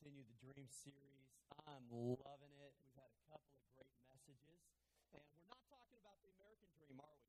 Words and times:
continue 0.00 0.24
the 0.24 0.40
Dream 0.40 0.64
series. 0.72 1.28
I'm 1.68 1.84
loving 1.92 2.56
it. 2.56 2.72
We've 2.80 2.96
had 2.96 3.12
a 3.12 3.20
couple 3.28 3.52
of 3.52 3.68
great 3.76 3.92
messages. 4.08 4.64
And 5.12 5.20
we're 5.28 5.44
not 5.44 5.60
talking 5.68 6.00
about 6.00 6.16
the 6.24 6.32
American 6.40 6.72
dream, 6.80 6.96
are 7.04 7.12
we? 7.20 7.28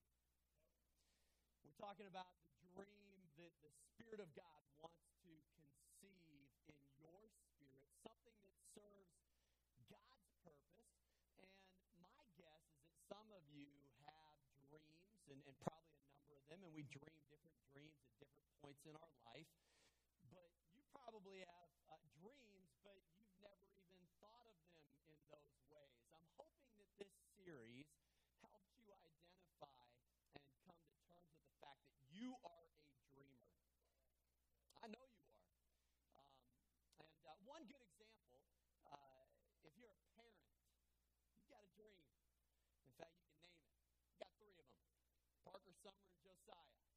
We're 1.68 1.76
talking 1.76 2.07
about 2.07 2.31
the 2.31 2.47
dream 2.71 3.28
that 3.44 3.52
the 3.60 3.76
Spirit 3.76 4.23
of 4.23 4.31
God 4.39 4.63
wants 4.79 5.04
to 5.20 5.36
conceive 6.00 6.48
in 6.71 6.80
your 6.80 6.88
spirit, 6.96 7.28
something 8.07 8.39
that 8.39 8.55
serves 8.72 9.20
God's 9.92 10.32
purpose. 10.40 10.96
And 11.44 12.08
my 12.08 12.24
guess 12.40 12.64
is 12.72 12.80
that 12.88 12.96
some 13.12 13.28
of 13.36 13.44
you 13.52 13.68
have 14.08 14.40
dreams, 14.72 15.28
and, 15.28 15.44
and 15.44 15.60
probably 15.60 15.92
a 15.92 16.08
number 16.08 16.40
of 16.40 16.44
them, 16.48 16.64
and 16.64 16.72
we 16.72 16.88
dream 16.88 17.20
different 17.28 17.60
dreams 17.76 18.00
at 18.00 18.16
different 18.16 18.48
points 18.64 18.88
in 18.88 18.96
our 18.96 19.12
life. 19.28 19.52
But 20.32 20.48
you 20.72 20.80
probably 20.96 21.44
have 21.44 21.68
uh, 21.92 22.00
dreams, 22.15 22.71
but 22.88 22.96
you've 23.19 23.36
never 23.43 23.68
even 23.83 24.07
thought 24.24 24.47
of 24.47 24.56
them 24.71 24.88
in 25.11 25.20
those 25.28 25.60
ways. 25.68 26.00
I'm 26.16 26.24
hoping 26.39 26.71
that 26.80 26.88
this 27.04 27.11
series 27.36 27.92
helps 28.39 28.71
you 28.80 28.88
identify 28.96 29.84
and 30.39 30.48
come 30.64 30.80
to 30.80 30.96
terms 31.04 31.28
with 31.36 31.43
the 31.43 31.52
fact 31.60 31.84
that 31.84 32.00
you 32.16 32.31
are 32.48 32.64
a 32.64 33.03
dreamer. 33.11 33.52
I 34.80 34.88
know 34.88 35.03
you 35.03 35.28
are. 35.28 35.52
Um, 36.16 36.31
and 37.03 37.11
uh, 37.28 37.36
one 37.44 37.67
good 37.67 37.84
example, 37.84 38.39
uh, 38.88 39.28
if 39.67 39.75
you're 39.75 39.92
a 39.92 40.02
parent, 40.16 40.48
you've 41.36 41.52
got 41.52 41.59
a 41.59 41.72
dream. 41.75 42.08
In 42.88 42.94
fact, 42.95 43.20
you 43.20 43.36
can 43.36 43.52
name 43.52 43.67
it. 43.67 43.92
You've 44.08 44.22
got 44.23 44.31
three 44.39 44.56
of 44.56 44.64
them 44.64 44.72
Parker, 45.44 45.75
Summer, 45.75 46.08
and 46.08 46.20
Josiah. 46.23 46.88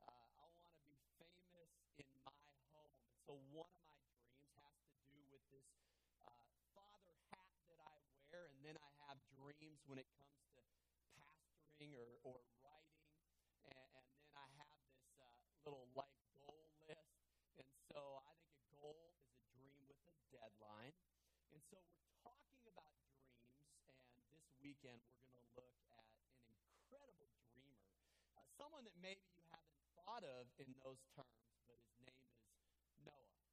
Uh, 0.00 0.24
I 0.40 0.48
want 0.64 0.80
to 0.80 0.84
be 0.88 0.96
famous 1.20 1.68
in 2.00 2.08
my 2.24 2.32
home. 2.72 2.88
And 3.04 3.20
so 3.28 3.36
one 3.52 3.70
of 3.70 3.82
my 3.86 3.98
dreams 4.10 4.50
has 4.64 4.74
to 4.90 4.98
do 5.12 5.20
with 5.30 5.44
this 5.54 5.66
uh, 6.26 6.34
father 6.74 7.14
hat 7.30 7.46
that 7.70 7.78
I 7.78 7.94
wear, 8.26 8.50
and 8.50 8.58
then 8.66 8.74
I 8.80 8.90
have 9.06 9.18
dreams 9.38 9.82
when 9.86 9.98
it 10.02 10.06
comes 10.18 10.34
to 10.54 10.62
pastoring 11.14 11.94
or, 11.94 12.10
or 12.26 12.38
writing, 12.62 13.02
and, 13.70 13.86
and 13.94 14.06
then 14.10 14.34
I 14.34 14.46
have 14.58 14.74
this 14.90 15.14
uh, 15.22 15.26
little 15.66 15.86
life 15.94 16.22
goal 16.42 16.66
list. 16.86 17.14
And 17.58 17.70
so 17.90 18.00
I 18.22 18.32
think 18.42 18.54
a 18.58 18.66
goal 18.80 18.98
is 19.10 19.18
a 19.22 19.34
dream 19.54 19.78
with 19.86 20.00
a 20.10 20.14
deadline. 20.34 20.94
And 21.60 21.68
so 21.68 21.76
we're 21.92 22.16
talking 22.24 22.56
about 22.72 22.88
dreams, 23.44 23.84
and 23.84 24.00
this 24.32 24.48
weekend 24.64 24.96
we're 25.04 25.28
going 25.28 25.44
to 25.44 25.52
look 25.60 25.76
at 25.92 26.08
an 26.08 26.56
incredible 26.56 27.28
dreamer, 27.52 27.84
uh, 28.32 28.48
someone 28.56 28.80
that 28.88 28.96
maybe 29.04 29.20
you 29.28 29.44
haven't 29.52 29.76
thought 29.92 30.24
of 30.24 30.48
in 30.56 30.72
those 30.80 31.04
terms, 31.12 31.52
but 31.68 31.76
his 31.76 32.00
name 32.00 32.32
is 32.32 32.64
Noah. 33.04 33.44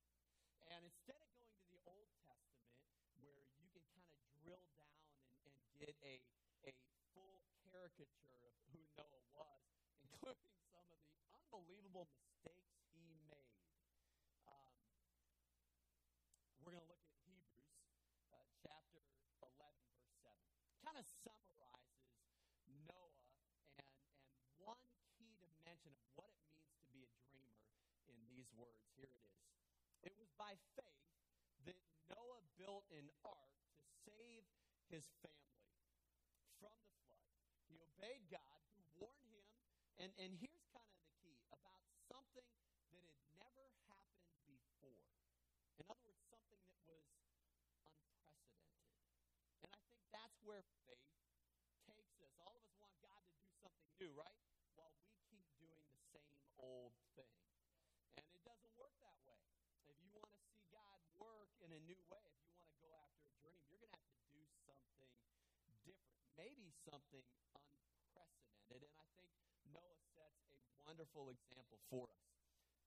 And 0.71 0.87
instead 0.87 1.19
of 1.19 1.27
going 1.35 1.51
to 1.51 1.67
the 1.67 1.83
Old 1.83 2.07
Testament, 2.23 2.79
where 3.19 3.43
you 3.59 3.67
can 3.75 3.83
kind 3.91 4.07
of 4.07 4.15
drill 4.39 4.63
down 4.71 5.03
and, 5.43 5.51
and 5.51 5.67
get 5.75 5.91
a, 5.99 6.23
a 6.63 6.71
full 7.11 7.43
caricature 7.67 8.39
of 8.47 8.55
who 8.71 8.87
Noah 8.95 9.27
was, 9.35 9.67
including 10.07 10.55
some 10.71 10.79
of 10.79 10.95
the 10.95 11.03
unbelievable 11.43 12.07
mistakes 12.15 12.71
he 12.95 13.19
made, 13.27 13.67
um, 14.47 14.71
we're 16.67 16.75
going 16.75 16.83
to 16.83 16.91
look 16.91 16.99
at 16.99 17.15
Hebrews 17.23 17.79
uh, 18.35 18.43
chapter 18.59 18.99
11, 19.39 19.71
verse 19.95 20.11
7. 20.19 20.35
Kind 20.83 20.99
of 20.99 21.07
summarizes 21.23 22.11
Noah 22.83 23.23
and, 23.79 23.87
and 23.87 23.87
one 24.59 24.83
key 25.15 25.31
dimension 25.39 25.95
of 25.95 26.03
what 26.19 26.27
it 26.27 26.43
means 26.51 26.67
to 26.75 26.83
be 26.91 27.07
a 27.07 27.11
dreamer 27.31 27.63
in 28.11 28.19
these 28.47 28.55
words. 28.55 28.87
Here 28.95 29.11
it 29.11 29.23
is. 29.27 29.43
It 30.07 30.15
was 30.15 30.31
by 30.39 30.55
faith 30.79 31.03
that 31.67 31.75
Noah 32.07 32.39
built 32.55 32.87
an 32.95 33.11
ark 33.27 33.51
to 33.75 33.83
save 34.07 34.47
his 34.87 35.03
family 35.19 35.67
from 36.15 36.31
the 36.39 36.47
flood. 36.63 36.87
He 37.67 37.75
obeyed 37.83 38.23
God, 38.31 38.63
who 38.71 39.03
warned 39.03 39.35
him, 39.35 39.43
and, 39.99 40.11
and 40.15 40.31
here's 40.39 40.63
kind 40.71 40.87
of 40.87 40.95
the 41.03 41.11
key 41.19 41.35
about 41.51 41.83
something 42.07 42.47
that 42.47 43.03
had 43.03 43.19
never 43.35 43.67
happened 43.91 44.31
before. 44.47 45.03
In 45.75 45.83
other 45.91 46.07
words, 46.07 46.23
something 46.31 46.55
that 46.55 46.71
was 46.71 47.03
unprecedented. 47.51 48.31
And 49.67 49.75
I 49.75 49.81
think 49.91 50.07
that's 50.15 50.39
where 50.47 50.63
faith 50.87 51.11
takes 51.83 52.15
us. 52.23 52.31
All 52.39 52.55
of 52.55 52.63
us 52.63 52.71
want 52.79 52.95
God 53.03 53.19
to 53.27 53.35
do 53.43 53.51
something 53.59 53.91
new, 53.99 54.15
right? 54.15 54.39
While 54.79 54.95
we 54.95 55.11
keep 55.27 55.43
doing 55.59 55.83
the 55.91 55.99
same 56.15 56.39
old 56.61 56.95
thing. 57.17 57.35
And 58.15 58.25
it 58.31 58.41
doesn't 58.45 58.73
work 58.77 58.93
that 59.01 59.17
way. 59.25 59.41
If 59.89 59.97
you 60.01 60.09
want 60.13 60.29
to 60.29 60.39
see 60.45 60.61
God 60.69 60.99
work 61.17 61.49
in 61.65 61.73
a 61.73 61.81
new 61.85 61.99
way, 62.09 62.21
if 62.21 62.37
you 62.45 62.53
want 62.53 62.69
to 62.69 62.79
go 62.81 62.93
after 62.93 63.25
a 63.25 63.33
dream, 63.41 63.61
you're 63.69 63.81
going 63.81 63.93
to 63.93 64.03
have 64.03 64.13
to 64.13 64.29
do 64.29 64.41
something 64.67 65.73
different, 65.85 66.26
maybe 66.37 66.71
something 66.85 67.25
unprecedented. 67.57 68.81
And 68.87 68.95
I 69.01 69.07
think 69.17 69.29
Noah 69.73 69.99
sets 70.15 70.39
a 70.53 70.59
wonderful 70.85 71.27
example 71.33 71.81
for 71.89 72.07
us. 72.07 72.23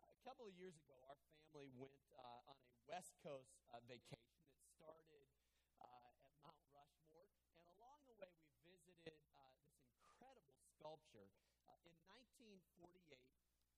A 0.06 0.16
couple 0.24 0.46
of 0.48 0.54
years 0.56 0.76
ago, 0.78 0.96
our 1.10 1.18
family 1.52 1.68
went 1.76 1.98
uh, 2.16 2.50
on 2.50 2.56
a 2.56 2.66
West 2.88 3.12
Coast 3.20 3.50
uh, 3.74 3.80
vacation. 3.90 4.30
It 4.54 4.62
started 4.78 5.26
uh, 5.82 5.86
at 6.06 6.16
Mount 6.44 6.62
Rushmore, 6.72 7.28
and 7.58 7.64
along 7.76 8.00
the 8.06 8.16
way, 8.22 8.30
we 8.64 8.78
visited 8.86 9.18
uh, 9.36 9.50
this 9.66 9.74
incredible 9.98 10.56
sculpture. 10.78 11.28
Uh, 11.66 11.76
in 11.86 11.94
1948, 12.06 13.26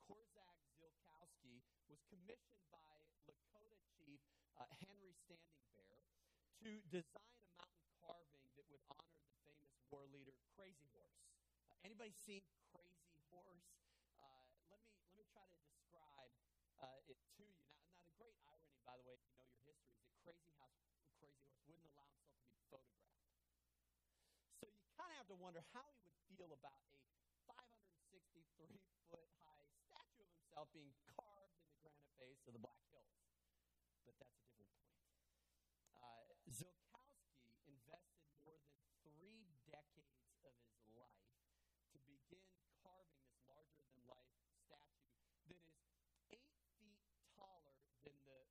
Korczak 0.07 0.55
Ziolkowski 0.77 1.63
was 1.89 2.01
commissioned 2.11 2.65
by 2.71 2.85
Lakota 3.29 3.79
chief 3.97 4.21
uh, 4.59 4.67
Henry 4.85 5.13
Standing 5.25 5.65
Bear 5.77 6.01
to 6.63 6.71
design 6.91 7.37
a 7.43 7.49
mountain 7.59 7.93
carving 8.01 8.45
that 8.57 8.67
would 8.71 8.83
honor 8.91 9.17
the 9.25 9.35
famous 9.45 9.73
war 9.91 10.07
leader 10.13 10.37
Crazy 10.57 10.89
Horse. 10.95 11.21
Uh, 11.69 11.72
anybody 11.83 12.15
seen 12.15 12.43
Crazy 12.71 13.11
Horse? 13.31 13.67
Uh, 14.23 14.43
let 14.71 14.79
me 14.83 14.91
let 15.07 15.19
me 15.19 15.27
try 15.31 15.45
to 15.47 15.59
describe 15.63 16.33
uh, 16.81 17.11
it 17.11 17.19
to 17.37 17.43
you. 17.43 17.55
Now, 17.67 17.79
now, 17.95 18.07
the 18.07 18.15
great 18.19 18.39
irony, 18.47 18.79
by 18.87 18.97
the 18.99 19.05
way, 19.07 19.15
if 19.19 19.23
you 19.27 19.35
know 19.37 19.47
your 19.47 19.61
history, 19.67 19.99
is 19.99 20.07
that 20.07 20.15
Crazy 20.23 20.51
House, 20.59 20.79
Crazy 21.19 21.43
Horse 21.43 21.63
wouldn't 21.67 21.87
allow 21.93 22.07
himself 22.11 22.39
to 22.39 22.51
be 22.55 22.59
photographed. 22.71 23.23
So 24.63 24.67
you 24.71 24.83
kind 24.95 25.11
of 25.11 25.19
have 25.19 25.31
to 25.31 25.39
wonder 25.39 25.63
how 25.75 25.87
he 25.99 26.07
would 26.07 26.23
feel 26.31 26.51
about 26.55 26.79
a 26.87 27.35
563 27.51 28.79
foot 29.11 29.27
high 29.43 29.67
statue 29.87 30.23
of 30.23 30.31
himself 30.39 30.71
being 30.71 30.95
carved 31.19 31.59
in 31.59 31.67
the 31.67 31.77
granite 31.83 32.15
face 32.19 32.43
of 32.47 32.55
the 32.55 32.63
Black 32.63 32.79
Hills. 32.95 33.11
But 34.07 34.15
that's 34.23 34.39
a 34.39 34.55
different 34.55 34.87
point. 34.95 35.19
Uh, 35.99 36.31
Ziolkowski 36.47 37.43
invested 37.67 38.31
more 38.47 38.63
than 38.63 38.79
three 39.03 39.51
decades 39.67 40.23
of 40.47 40.55
his 40.67 40.83
life 40.95 41.31
to 41.93 41.99
begin 42.09 42.47
carving 42.83 43.21
this 43.27 43.37
larger 43.45 43.83
than 43.85 44.01
life 44.09 44.33
statue 44.65 45.13
that 45.51 45.61
is 45.69 45.77
eight 46.33 46.49
feet 46.79 47.01
taller 47.37 47.77
than 48.05 48.17
the 48.25 48.43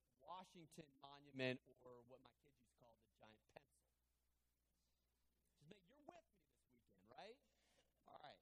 Washington 0.61 0.93
Monument 1.01 1.57
or 1.81 2.05
what 2.05 2.21
my 2.21 2.29
kids 2.37 2.53
used 2.53 2.69
to 2.69 2.77
call 2.77 2.93
the 2.93 3.09
giant 3.17 3.41
pencil. 3.49 3.81
Just 5.57 5.65
make 5.65 5.81
you're 5.89 6.05
with 6.05 6.21
me 6.29 6.37
this 6.45 6.61
weekend, 6.61 7.01
right? 7.09 7.33
All 8.05 8.21
right. 8.21 8.37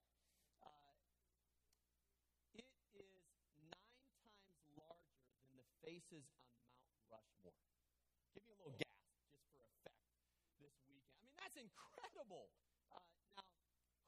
Uh, 0.60 1.00
it 2.60 2.68
is 2.92 3.24
nine 3.72 4.04
times 4.12 4.36
larger 4.76 5.24
than 5.48 5.64
the 5.64 5.68
faces 5.80 6.28
on 6.36 6.52
Mount 7.08 7.24
Rushmore. 7.40 7.88
Give 8.36 8.44
me 8.44 8.52
a 8.52 8.60
little 8.60 8.76
gasp 8.76 9.00
just 9.32 9.48
for 9.56 9.64
effect 9.80 10.04
this 10.60 10.76
weekend. 10.92 11.08
I 11.16 11.24
mean, 11.24 11.32
that's 11.40 11.56
incredible. 11.56 12.52
Uh, 12.92 13.00
now, 13.40 13.48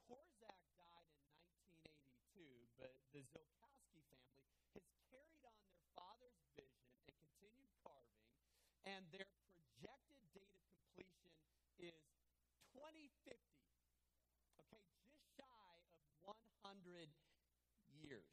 Korczak 0.04 0.60
died 0.76 1.08
in 1.16 1.96
1982, 1.96 2.68
but 2.76 2.92
the 3.16 3.24
Ziolkowski 3.24 4.04
family 4.04 4.76
has 4.76 4.92
carried 5.08 5.40
on 5.48 5.56
their 5.64 5.80
father's 5.96 6.36
vision 6.56 6.84
and 7.08 7.16
continued 7.16 7.72
carving, 7.84 8.24
and 8.84 9.04
their 9.12 9.26
projected 9.54 10.18
date 10.34 10.50
of 10.56 10.64
completion 10.72 11.32
is 11.78 11.94
2050. 12.72 13.62
Okay, 14.62 14.82
just 14.98 15.22
shy 15.38 15.74
of 16.26 16.36
100 16.64 17.08
years. 17.94 18.26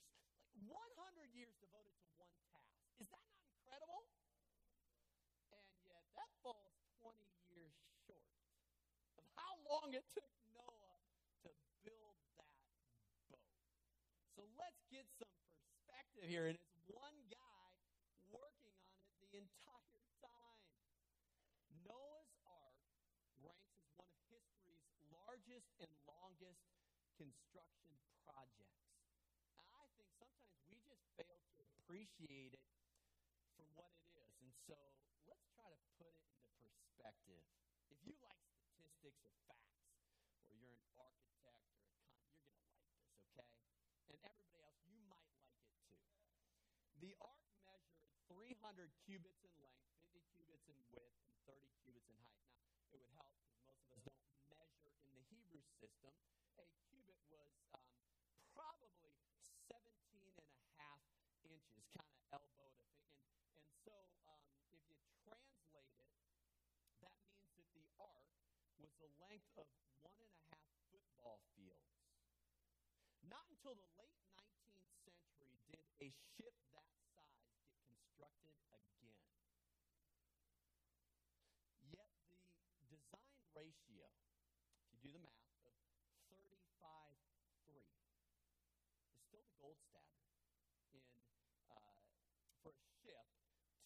Like 0.67 0.93
100 0.97 1.28
years 1.39 1.55
devoted 1.63 1.95
to 1.95 2.11
one 2.19 2.35
task. 2.51 2.75
Is 2.99 3.07
that 3.15 3.23
not 3.31 3.47
incredible? 3.47 4.03
And 5.55 5.63
yet, 5.87 6.03
that 6.19 6.27
falls 6.43 6.75
20 6.99 7.15
years 7.55 7.71
short 8.03 8.27
of 9.15 9.23
how 9.39 9.55
long 9.63 9.95
it 9.95 10.03
took 10.11 10.27
Noah 10.51 10.99
to 11.47 11.49
build 11.87 12.19
that 12.43 12.59
boat. 13.31 13.55
So 14.35 14.43
let's 14.59 14.83
get 14.91 15.07
some 15.15 15.31
perspective 15.55 16.27
here. 16.27 16.51
And 16.51 16.59
it's 16.59 16.75
one 16.91 17.15
guy 17.31 17.71
working 18.27 18.75
on 18.75 18.99
it 18.99 19.15
the 19.23 19.39
entire 19.39 20.03
time. 20.19 20.59
Noah's 21.87 22.35
Ark 22.43 22.75
ranks 23.39 23.87
as 23.95 24.11
one 24.11 24.11
of 24.11 24.27
history's 24.27 24.83
largest 25.07 25.71
and 25.79 25.91
longest 26.03 26.67
construction 27.15 27.95
projects. 28.27 28.79
I 29.79 29.87
think 29.95 30.11
sometimes 30.19 30.59
we 30.71 30.77
just 30.87 31.03
fail 31.17 31.39
to 31.59 31.63
appreciate 31.89 32.53
it 32.53 32.61
for 33.57 33.65
what 33.73 33.89
it 33.97 34.05
is. 34.13 34.37
And 34.45 34.53
so 34.69 34.77
let's 35.25 35.49
try 35.57 35.73
to 35.73 35.81
put 35.97 36.13
it 36.13 36.21
into 36.37 36.69
perspective. 36.77 37.41
If 37.89 37.97
you 38.05 38.13
like 38.21 38.45
statistics 38.53 39.25
or 39.25 39.33
facts, 39.49 39.89
or 40.45 40.53
you're 40.53 40.77
an 40.77 40.85
architect 41.01 41.65
or 41.65 41.81
a 41.81 41.89
con, 41.97 42.13
you're 42.29 42.61
going 42.61 42.61
to 42.61 42.93
like 42.93 42.93
this, 42.93 43.09
okay? 43.33 43.49
And 44.13 44.21
everybody 44.21 44.61
else, 44.61 44.77
you 44.85 45.01
might 45.09 45.25
like 45.33 45.49
it 45.49 45.65
too. 45.89 45.97
The 47.01 47.17
ark 47.25 47.41
measured 47.65 48.05
300 48.29 48.93
cubits 49.09 49.41
in 49.41 49.49
length, 49.57 49.89
50 50.13 50.29
cubits 50.37 50.69
in 50.69 50.77
width, 50.93 51.17
and 51.25 51.41
30 51.49 51.73
cubits 51.81 52.05
in 52.05 52.21
height. 52.21 52.45
Now, 52.53 52.85
it 52.93 53.01
would 53.01 53.17
help 53.17 53.33
because 53.65 53.81
most 53.81 53.89
of 53.97 54.05
us 54.05 54.13
don't 54.45 54.69
measure 54.77 54.93
in 55.09 55.17
the 55.17 55.25
Hebrew 55.33 55.65
system. 55.81 56.13
A 56.61 56.69
cubit 56.85 57.17
was 57.33 57.49
um, 57.73 57.89
probably 58.53 59.09
17 59.73 59.89
and 60.37 60.37
a 60.37 60.49
half 60.77 61.01
inches, 61.45 61.85
kind 61.95 62.09
of 62.09 62.41
elbow 62.41 62.69
to 62.75 62.83
thing. 63.01 63.17
And, 63.25 63.49
and 63.57 63.69
so 63.85 63.95
um, 64.29 64.43
if 64.73 64.81
you 64.89 64.97
translate 65.25 65.85
it, 65.97 66.09
that 67.01 67.15
means 67.23 67.47
that 67.57 67.69
the 67.73 67.81
ark 67.99 68.25
was 68.79 68.91
the 68.99 69.11
length 69.19 69.51
of 69.59 69.67
one 70.01 70.15
and 70.17 70.31
a 70.31 70.39
half 70.49 70.63
football 70.91 71.39
fields. 71.55 71.93
Not 73.27 73.45
until 73.51 73.75
the 73.75 73.87
late 73.99 74.17
19th 74.33 74.89
century 75.05 75.59
did 75.67 75.83
a 76.01 76.09
ship 76.39 76.55
that 76.73 76.87
size 77.13 77.43
get 78.17 78.31
constructed 78.41 78.55
again. 78.71 79.19
Yet 81.91 82.09
the 82.79 82.87
design 82.87 83.35
ratio, 83.53 84.07
if 84.79 84.89
you 84.93 84.99
do 85.03 85.11
the 85.13 85.21
math, 85.21 85.49
of 85.67 85.75
35 86.31 87.19
3 87.67 87.83
is 89.11 89.21
still 89.27 89.43
the 89.43 89.55
gold 89.59 89.79
standard 89.83 90.39
in, 90.95 91.03
uh, 91.69 91.99
for 92.63 92.71
a 92.71 92.81
ship 93.03 93.27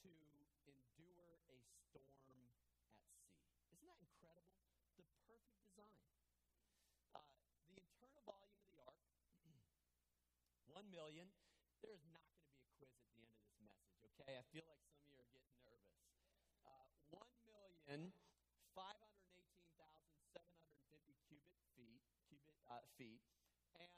to 0.03 0.11
endure 0.67 1.39
a 1.49 1.57
storm 1.89 2.07
at 2.07 2.21
sea. 2.29 2.53
Isn't 3.73 3.87
that 3.87 3.99
incredible? 4.03 4.59
The 4.97 5.03
perfect 5.27 5.62
design. 5.73 6.05
Uh, 7.17 7.25
the 7.73 7.81
internal 7.81 8.21
volume 8.29 8.53
of 8.53 8.61
the 8.69 8.77
ark, 8.85 9.01
1 10.69 10.85
million. 10.93 11.33
There's 11.81 12.05
not 12.13 12.21
going 12.29 12.37
to 12.37 12.45
be 12.53 12.61
a 12.61 12.69
quiz 12.77 12.93
at 12.93 13.09
the 13.09 13.17
end 13.25 13.33
of 13.33 13.41
this 13.41 13.57
message, 13.65 14.05
okay? 14.13 14.37
I 14.37 14.45
feel 14.53 14.69
like 14.69 14.85
some 14.85 15.01
of 15.01 15.09
you 15.09 15.17
are 15.17 15.33
getting 15.33 15.57
nervous. 15.65 15.97
Uh, 16.61 16.85
1 17.09 17.25
million. 17.49 18.13
518,750 18.73 21.13
cubic 21.29 21.53
feet, 21.77 22.01
cubic 22.29 22.57
uh, 22.69 22.81
feet, 22.97 23.21
and 23.77 23.93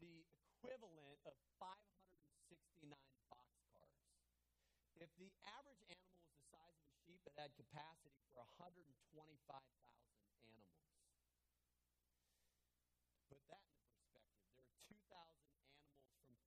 the 0.00 0.24
equivalent 0.28 1.20
of 1.24 1.32
569 1.56 2.92
boxcars. 3.32 3.96
If 5.00 5.08
the 5.16 5.32
average 5.48 5.80
animal 5.88 6.20
was 6.22 6.36
the 6.36 6.44
size 6.52 6.76
of 6.76 6.84
a 6.86 6.92
sheep, 7.02 7.24
it 7.24 7.32
had 7.34 7.56
capacity 7.56 8.20
for 8.30 8.44
125,000 8.60 8.92
animals. 10.46 10.86
Put 13.32 13.42
that 13.50 13.64
into 13.66 13.88
perspective. 13.98 14.46
There 14.52 14.62
are 14.62 14.70
2,000 14.86 15.02
animals 15.58 15.98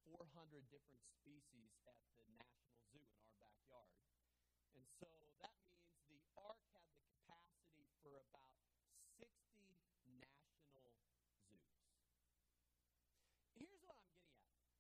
from 0.06 0.30
400 0.56 0.72
different 0.72 1.04
species 1.04 1.76
at 1.84 2.00
the 2.16 2.32
National 2.32 2.80
Zoo 2.88 3.04
in 3.04 3.20
our 3.20 3.36
backyard. 3.44 3.92
And 4.72 4.88
so 4.88 5.12
that 5.44 5.52
means 5.68 5.84
the 6.08 6.24
ark 6.40 6.64
had 6.72 6.88
the 6.96 6.96
capacity 7.12 7.92
for 8.00 8.24
about 8.24 8.56
60 9.20 9.36
national 10.16 10.96
zoos. 11.44 11.76
Here's 13.60 13.84
what 13.84 14.00
I'm 14.00 14.16
getting 14.16 14.48
at. 14.48 14.80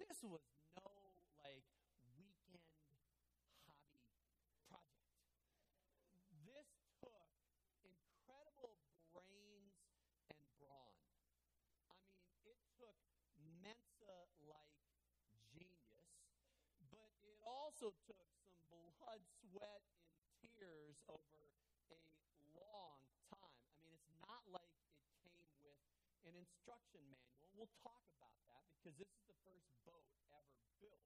This 0.00 0.24
was 0.24 0.40
no 0.80 0.88
like 1.44 1.68
weekend 2.16 2.64
hobby 2.96 4.08
project. 4.72 5.20
This 6.48 6.72
took 6.96 7.28
incredible 7.84 8.80
brains 9.12 9.76
and 10.32 10.40
brawn. 10.56 10.96
I 11.92 12.00
mean, 12.08 12.24
it 12.48 12.56
took 12.80 12.96
Mensa 13.64 14.28
like 14.44 14.76
genius, 15.56 16.20
but 16.92 17.08
it 17.24 17.40
also 17.74 17.90
took 18.06 18.22
some 18.70 18.86
blood, 19.02 19.18
sweat, 19.42 19.82
and 19.98 20.22
tears 20.38 20.94
over 21.10 21.42
a 21.90 21.98
long 22.54 23.02
time. 23.26 23.58
I 23.66 23.82
mean, 23.82 23.98
it's 23.98 24.14
not 24.22 24.46
like 24.46 24.70
it 24.78 24.94
came 25.26 25.50
with 25.58 25.74
an 26.22 26.38
instruction 26.38 27.02
manual. 27.10 27.50
We'll 27.58 27.74
talk 27.82 28.06
about 28.14 28.38
that 28.46 28.62
because 28.78 28.94
this 28.94 29.10
is 29.10 29.26
the 29.26 29.34
first 29.42 29.66
boat 29.82 30.06
ever 30.38 30.54
built. 30.78 31.02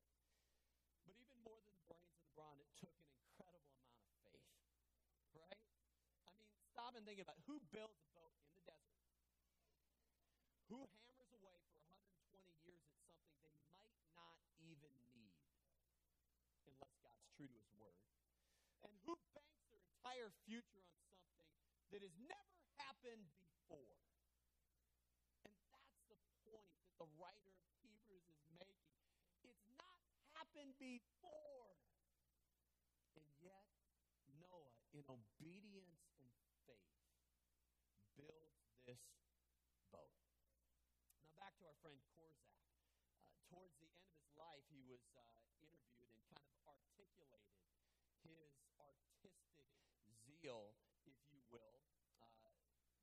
But 1.09 1.17
even 1.17 1.41
more 1.41 1.57
than 1.65 1.73
the 1.73 1.89
brains 1.89 2.13
and 2.13 2.21
the 2.21 2.33
brawn, 2.37 2.61
it 2.61 2.69
took 2.77 2.93
an 3.01 3.17
incredible 3.17 3.73
amount 3.73 4.05
of 4.05 4.21
faith. 4.29 4.53
Right? 5.33 5.57
I 6.29 6.37
mean, 6.37 6.53
stop 6.69 6.93
and 6.93 7.09
think 7.09 7.25
about 7.25 7.41
it. 7.41 7.49
who 7.49 7.65
builds 7.73 7.97
a 8.05 8.13
boat 8.13 8.37
in 8.45 8.53
the 8.61 8.65
desert? 8.69 9.09
Who 10.69 10.85
hammers 11.01 11.33
away 11.33 11.65
for 11.65 11.81
120 11.81 12.53
years 12.69 12.85
at 12.93 13.01
something 13.09 13.33
they 13.41 13.57
might 13.73 13.97
not 14.13 14.37
even 14.61 14.93
need 15.17 15.33
unless 16.69 16.93
God's 17.01 17.25
true 17.33 17.49
to 17.49 17.57
his 17.57 17.73
word? 17.81 17.97
And 18.85 18.93
who 19.09 19.17
banks 19.33 19.59
their 20.29 20.37
future 20.45 20.85
on 20.85 21.01
something 21.09 21.49
that 21.89 22.05
has 22.05 22.13
never 22.21 22.61
happened 22.77 23.33
before? 23.41 23.97
And 25.49 25.57
that's 25.73 25.97
the 26.13 26.21
point 26.45 26.69
that 26.85 27.01
the 27.01 27.09
writer 27.17 27.57
of 27.57 27.65
Hebrews 27.81 28.29
is 28.29 28.45
making. 28.61 28.93
It's 29.41 29.65
not 29.81 30.05
happened 30.37 30.77
before. 30.77 31.81
And 33.17 33.25
yet, 33.41 33.65
Noah, 34.37 34.77
in 34.93 35.01
obedience 35.09 36.13
and 36.21 36.29
faith, 36.69 36.93
builds 38.13 38.69
this 38.85 39.01
boat. 39.89 40.13
Now, 41.25 41.33
back 41.41 41.57
to 41.57 41.73
our 41.73 41.79
friend 41.81 41.97
Korczak. 42.13 42.53
Uh, 43.17 43.33
towards 43.49 43.73
the 43.81 43.89
end 43.89 44.05
of 44.05 44.13
his 44.13 44.29
life, 44.37 44.69
he 44.69 44.85
was 44.85 45.01
uh, 45.17 45.25
interviewed 45.65 46.13
and 46.13 46.29
kind 46.37 46.45
of 46.53 46.61
articulated 46.69 47.49
his 48.29 48.68
zeal, 50.49 50.73
if 51.05 51.21
you 51.29 51.45
will, 51.53 51.77
uh, 52.25 52.49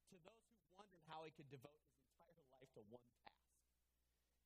to 0.10 0.18
those 0.26 0.50
who 0.58 0.66
wondered 0.74 1.06
how 1.06 1.22
he 1.22 1.30
could 1.30 1.46
devote 1.54 1.78
his 1.78 1.94
entire 2.18 2.42
life 2.58 2.66
to 2.74 2.82
one 2.90 3.06
task. 3.22 3.38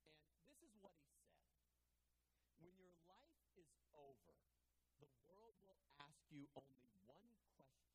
And 0.04 0.44
this 0.52 0.60
is 0.60 0.76
what 0.84 0.92
he 1.00 1.08
said 1.16 1.40
When 2.60 2.76
your 2.76 2.92
life 3.08 3.40
is 3.56 3.72
over, 3.96 4.36
the 5.00 5.08
world 5.32 5.56
will 5.64 5.80
ask 6.04 6.28
you 6.28 6.44
only 6.60 6.92
one 7.08 7.24
question 7.56 7.88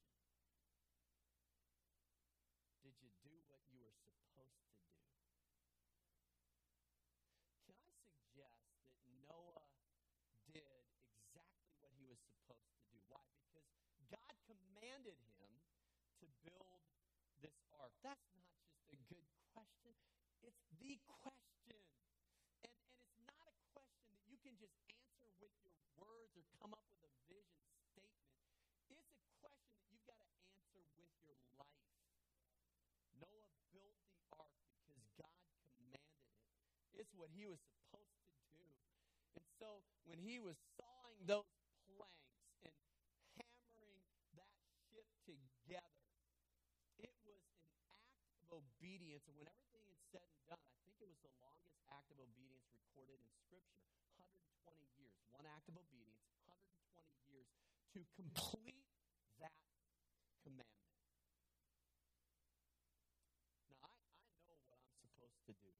Did 2.80 2.96
you 3.04 3.12
do 3.20 3.36
what 3.52 3.60
you 3.68 3.84
were 3.84 4.00
supposed 4.00 4.56
to 4.56 4.72
do? 4.72 4.88
Can 7.68 7.76
I 7.76 7.92
suggest 8.08 8.56
that 8.72 8.88
Noah 9.28 9.68
did 10.48 10.64
exactly 11.12 11.76
what 11.84 11.92
he 11.92 12.08
was 12.08 12.24
supposed 12.24 12.72
to 12.72 12.88
do? 12.88 12.96
Why? 13.12 13.20
Because 13.44 13.68
God 14.14 14.32
commanded 14.94 15.18
him 15.40 15.50
to 16.24 16.32
build 16.48 16.80
this 17.44 17.52
ark. 17.76 17.92
That's 18.00 18.24
not 18.32 18.48
just 18.64 18.96
a 18.96 18.98
good 19.12 19.28
question, 19.52 19.92
it's 20.40 20.64
the 20.80 20.96
question. 21.20 21.84
And, 22.64 22.72
and 22.72 22.96
it's 22.96 23.20
not 23.28 23.44
a 23.44 23.56
question 23.76 24.08
that 24.08 24.24
you 24.24 24.40
can 24.40 24.56
just 24.56 24.72
answer 24.88 25.28
with 25.36 25.52
your 25.60 25.76
words 26.00 26.32
or 26.40 26.48
come 26.56 26.72
up 26.72 26.84
with 26.88 27.04
a 27.04 27.12
vision 27.28 27.60
statement. 27.92 28.40
It's 28.88 29.04
a 29.04 29.20
question 29.44 29.76
that 29.76 29.84
you've 29.92 30.08
got 30.08 30.24
to 30.24 30.32
answer 30.48 30.80
with 30.96 31.12
your 31.20 31.36
life. 31.60 31.92
Noah 33.20 33.52
built 33.68 34.00
the 34.08 34.24
ark 34.32 34.56
because 34.80 35.04
God 35.20 35.36
commanded 35.76 36.24
it. 36.40 37.04
It's 37.04 37.12
what 37.12 37.28
he 37.36 37.44
was 37.44 37.60
supposed 37.60 38.16
to 38.24 38.40
do. 38.48 38.64
And 39.36 39.44
so 39.60 39.84
when 40.08 40.24
he 40.24 40.40
was 40.40 40.56
sawing 40.80 41.20
those 41.28 41.48
planks 41.84 42.64
and 42.64 42.76
hammering 43.36 44.00
that 44.40 44.52
ship 44.88 45.08
together, 45.26 46.06
it 47.00 47.12
was 47.26 47.40
an 47.60 47.72
act 47.92 48.24
of 48.52 48.62
And 49.28 49.34
when 49.40 49.48
everything 49.48 49.84
is 49.88 50.00
said 50.12 50.24
and 50.28 50.42
done, 50.44 50.60
I 50.60 50.76
think 50.84 51.00
it 51.00 51.08
was 51.08 51.20
the 51.24 51.32
longest 51.40 51.80
act 51.88 52.12
of 52.12 52.20
obedience 52.20 52.68
recorded 52.72 53.16
in 53.20 53.30
Scripture 53.40 53.84
120 54.20 54.84
years. 55.00 55.16
One 55.32 55.48
act 55.48 55.68
of 55.68 55.76
obedience, 55.80 56.28
120 56.44 57.08
years 57.32 57.48
to 57.96 58.04
complete 58.14 58.84
that 59.40 59.56
commandment. 60.44 60.92
Now, 63.70 63.80
I, 63.86 63.92
I 63.92 64.38
know 64.44 64.60
what 64.68 64.78
I'm 64.82 64.92
supposed 64.98 65.40
to 65.48 65.54
do. 65.56 65.72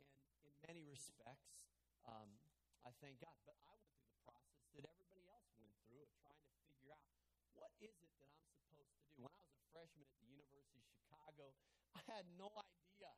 And 0.00 0.08
in 0.46 0.54
many 0.64 0.82
respects, 0.88 1.68
um, 2.08 2.38
I 2.82 2.90
thank 2.98 3.20
God. 3.22 3.36
But 3.46 3.58
I 3.62 3.74
went 3.78 3.94
through 3.98 4.10
the 4.10 4.22
process 4.26 4.66
that 4.74 4.86
everybody 4.88 5.26
else 5.30 5.46
went 5.58 5.74
through 5.86 6.02
of 6.02 6.10
trying 6.22 6.38
to 6.38 6.54
figure 6.66 6.90
out 6.94 7.06
what 7.54 7.70
is 7.78 7.94
it 8.02 8.10
that 8.18 8.30
I'm 8.30 8.42
supposed 8.58 8.94
to 8.98 9.06
do. 9.12 9.18
When 9.20 9.30
I 9.30 9.42
was 9.42 9.54
a 9.58 9.66
freshman 9.70 10.06
at 10.06 10.14
the 10.18 10.26
University 10.30 10.82
of 10.82 10.88
Chicago, 10.90 11.54
I 11.92 12.00
had 12.08 12.24
no 12.40 12.48
idea, 12.56 13.12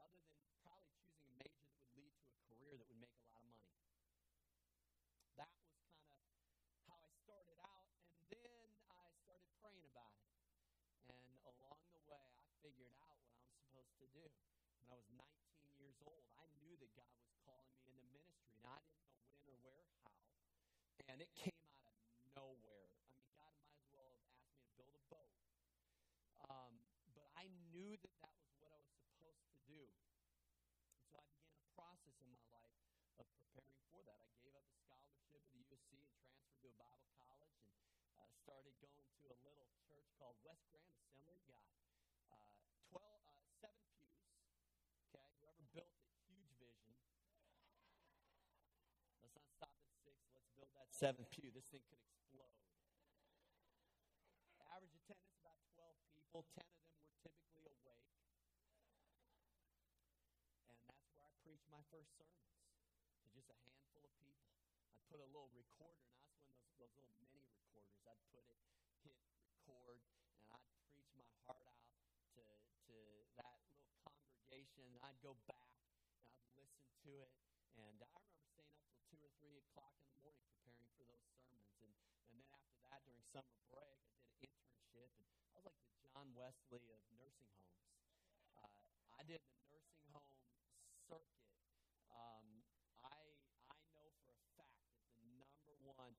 other 0.00 0.20
than 0.24 0.44
probably 0.64 0.88
choosing 0.96 1.28
a 1.28 1.34
major 1.36 1.64
that 1.68 1.76
would 1.76 1.92
lead 1.92 2.12
to 2.16 2.28
a 2.32 2.40
career 2.48 2.76
that 2.80 2.88
would 2.88 3.00
make 3.00 3.12
a 3.20 3.26
lot 3.28 3.44
of 3.44 3.52
money. 3.52 3.68
That 5.36 5.52
was 5.52 5.68
kind 5.76 6.16
of 6.16 6.80
how 6.88 6.98
I 7.04 7.12
started 7.20 7.58
out, 7.60 7.88
and 8.16 8.24
then 8.32 8.68
I 8.88 9.12
started 9.20 9.48
praying 9.60 9.84
about 9.92 10.16
it. 10.16 10.28
And 11.12 11.44
along 11.44 11.80
the 11.92 12.00
way, 12.08 12.24
I 12.40 12.48
figured 12.64 12.96
out 13.04 13.20
what 13.28 13.36
I'm 13.44 13.52
supposed 13.60 13.96
to 14.00 14.08
do. 14.12 14.24
When 14.80 14.88
I 14.88 14.96
was 14.96 15.08
19 15.12 15.24
years 15.76 16.00
old, 16.04 16.24
I 16.40 16.48
knew 16.64 16.76
that 16.80 16.92
God 16.96 17.12
was 17.20 17.28
calling 17.44 17.68
me 17.76 17.92
into 17.92 18.08
ministry. 18.12 18.56
Now, 18.64 18.76
I 18.76 18.82
didn't 18.88 19.04
know 19.04 19.20
when 19.28 19.44
or 19.52 19.56
where, 19.60 19.84
how. 20.00 20.16
And 21.12 21.20
it 21.20 21.32
came 21.36 21.63
to 36.64 36.72
a 36.72 36.80
Bible 36.80 37.12
college 37.20 37.60
and 37.76 38.08
uh, 38.16 38.24
started 38.40 38.72
going 38.80 39.04
to 39.20 39.28
a 39.28 39.36
little 39.44 39.68
church 39.84 40.08
called 40.16 40.40
West 40.48 40.64
Grand 40.72 40.88
Assembly 40.96 41.36
of 41.36 41.44
God. 41.44 41.68
Uh, 42.32 42.56
12, 42.88 43.04
uh, 43.04 43.44
seven 43.60 43.84
pews. 43.92 44.24
Okay, 45.12 45.28
whoever 45.44 45.60
built 45.76 45.92
it, 45.92 46.08
huge 46.24 46.56
vision. 46.56 46.88
Let's 49.20 49.36
not 49.36 49.52
stop 49.52 49.76
at 49.76 49.92
six. 49.92 50.16
Let's 50.32 50.48
build 50.56 50.72
that 50.72 50.88
seventh 50.88 51.28
pew. 51.28 51.52
This 51.52 51.68
thing 51.68 51.84
could 51.84 52.00
explode. 52.00 52.56
Average 54.72 54.96
attendance 55.04 55.36
about 55.44 55.60
12 55.76 56.00
people. 56.16 56.48
10 56.48 56.64
of 56.64 56.80
them 56.80 56.96
were 57.04 57.12
typically 57.20 57.68
awake. 57.68 58.08
And 60.72 60.80
that's 60.88 61.12
where 61.12 61.28
I 61.28 61.28
preached 61.44 61.68
my 61.68 61.84
first 61.92 62.16
sermons 62.16 62.56
to 63.20 63.28
just 63.36 63.52
a 63.52 63.58
handful 63.68 64.00
of 64.08 64.12
people. 64.16 64.44
I 64.94 65.02
put 65.10 65.20
a 65.20 65.28
little 65.30 65.50
recorder, 65.54 66.06
and 66.06 66.14
when 66.18 66.23
those, 66.78 66.90
little 66.98 67.14
mini 67.22 67.38
recorders, 67.46 68.02
I'd 68.06 68.18
put 68.34 68.42
it, 68.42 68.58
hit 69.06 69.14
record, 69.46 70.02
and 70.42 70.50
I'd 70.50 70.66
preach 70.90 71.10
my 71.14 71.30
heart 71.46 71.62
out 71.70 71.86
to, 72.34 72.42
to 72.42 72.98
that 73.38 73.62
little 73.62 73.94
congregation. 74.02 74.98
I'd 75.06 75.20
go 75.22 75.38
back, 75.46 75.78
and 76.26 76.34
I'd 76.34 76.50
listen 76.58 76.90
to 77.06 77.12
it. 77.22 77.30
And 77.30 77.46
I 77.46 77.46
remember 77.54 77.62
staying 77.70 77.98
up 78.02 78.26
till 78.54 78.66
2 79.10 79.22
or 79.22 79.30
3 79.38 79.54
o'clock 79.62 79.94
in 80.02 80.10
the 80.10 80.18
morning 80.18 80.42
preparing 80.58 80.90
for 80.98 81.06
those 81.06 81.22
sermons. 81.38 81.70
And, 81.78 81.94
and 82.26 82.34
then 82.42 82.46
after 82.50 82.74
that, 82.90 83.06
during 83.06 83.22
summer 83.30 83.54
break, 83.70 84.02
I 84.18 84.34
did 84.42 84.50
an 84.50 84.66
internship. 84.66 85.14
And 85.22 85.54
I 85.54 85.62
was 85.62 85.66
like 85.70 85.78
the 85.86 85.94
John 86.02 86.26
Wesley 86.34 86.90
of 86.90 87.02
nursing 87.14 87.50
homes. 87.62 87.94
Uh, 88.58 88.66
I 89.14 89.22
did 89.22 89.42
the 89.46 89.58
nursing 89.70 90.02
home 90.10 90.34
circuit. 91.06 91.50
Um, 92.10 92.66
I, 93.02 93.38
I 93.70 93.78
know 93.94 94.10
for 94.26 94.34
a 94.34 94.46
fact 94.58 94.78
that 94.90 94.98
the 95.18 95.26
number 95.38 95.74
one 95.82 96.14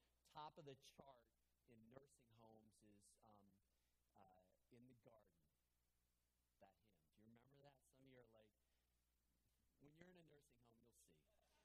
top 0.55 0.63
of 0.63 0.71
the 0.71 0.79
chart 0.95 1.19
in 1.67 1.75
nursing 1.91 2.31
homes 2.39 2.79
is 2.87 3.03
um, 3.27 3.43
uh, 4.15 4.39
in 4.71 4.87
the 4.87 4.95
garden. 5.03 5.35
That 6.63 6.71
hymn. 6.79 6.95
Do 7.11 7.27
you 7.27 7.35
remember 7.35 7.59
that? 7.67 7.75
Some 7.91 7.99
of 7.99 8.07
you 8.07 8.23
are 8.23 8.31
like, 8.31 8.47
when 9.83 9.91
you're 9.99 10.07
in 10.07 10.15
a 10.15 10.27
nursing 10.31 10.63
home, 10.71 10.95
you'll 10.95 11.27
see. 11.27 11.59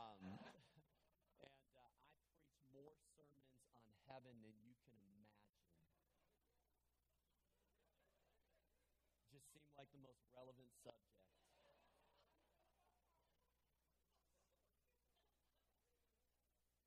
Um, 0.00 0.16
and 1.44 1.60
uh, 1.76 1.92
I 2.00 2.08
preach 2.32 2.56
more 2.72 2.96
sermons 3.12 3.68
on 3.76 3.84
heaven 4.08 4.40
than 4.40 4.56
you 4.64 4.80
can 4.80 4.96
imagine. 4.96 5.44
Just 9.28 9.44
seemed 9.52 9.76
like 9.76 9.92
the 9.92 10.00
most 10.00 10.24
relevant 10.32 10.72
subject. 10.80 11.12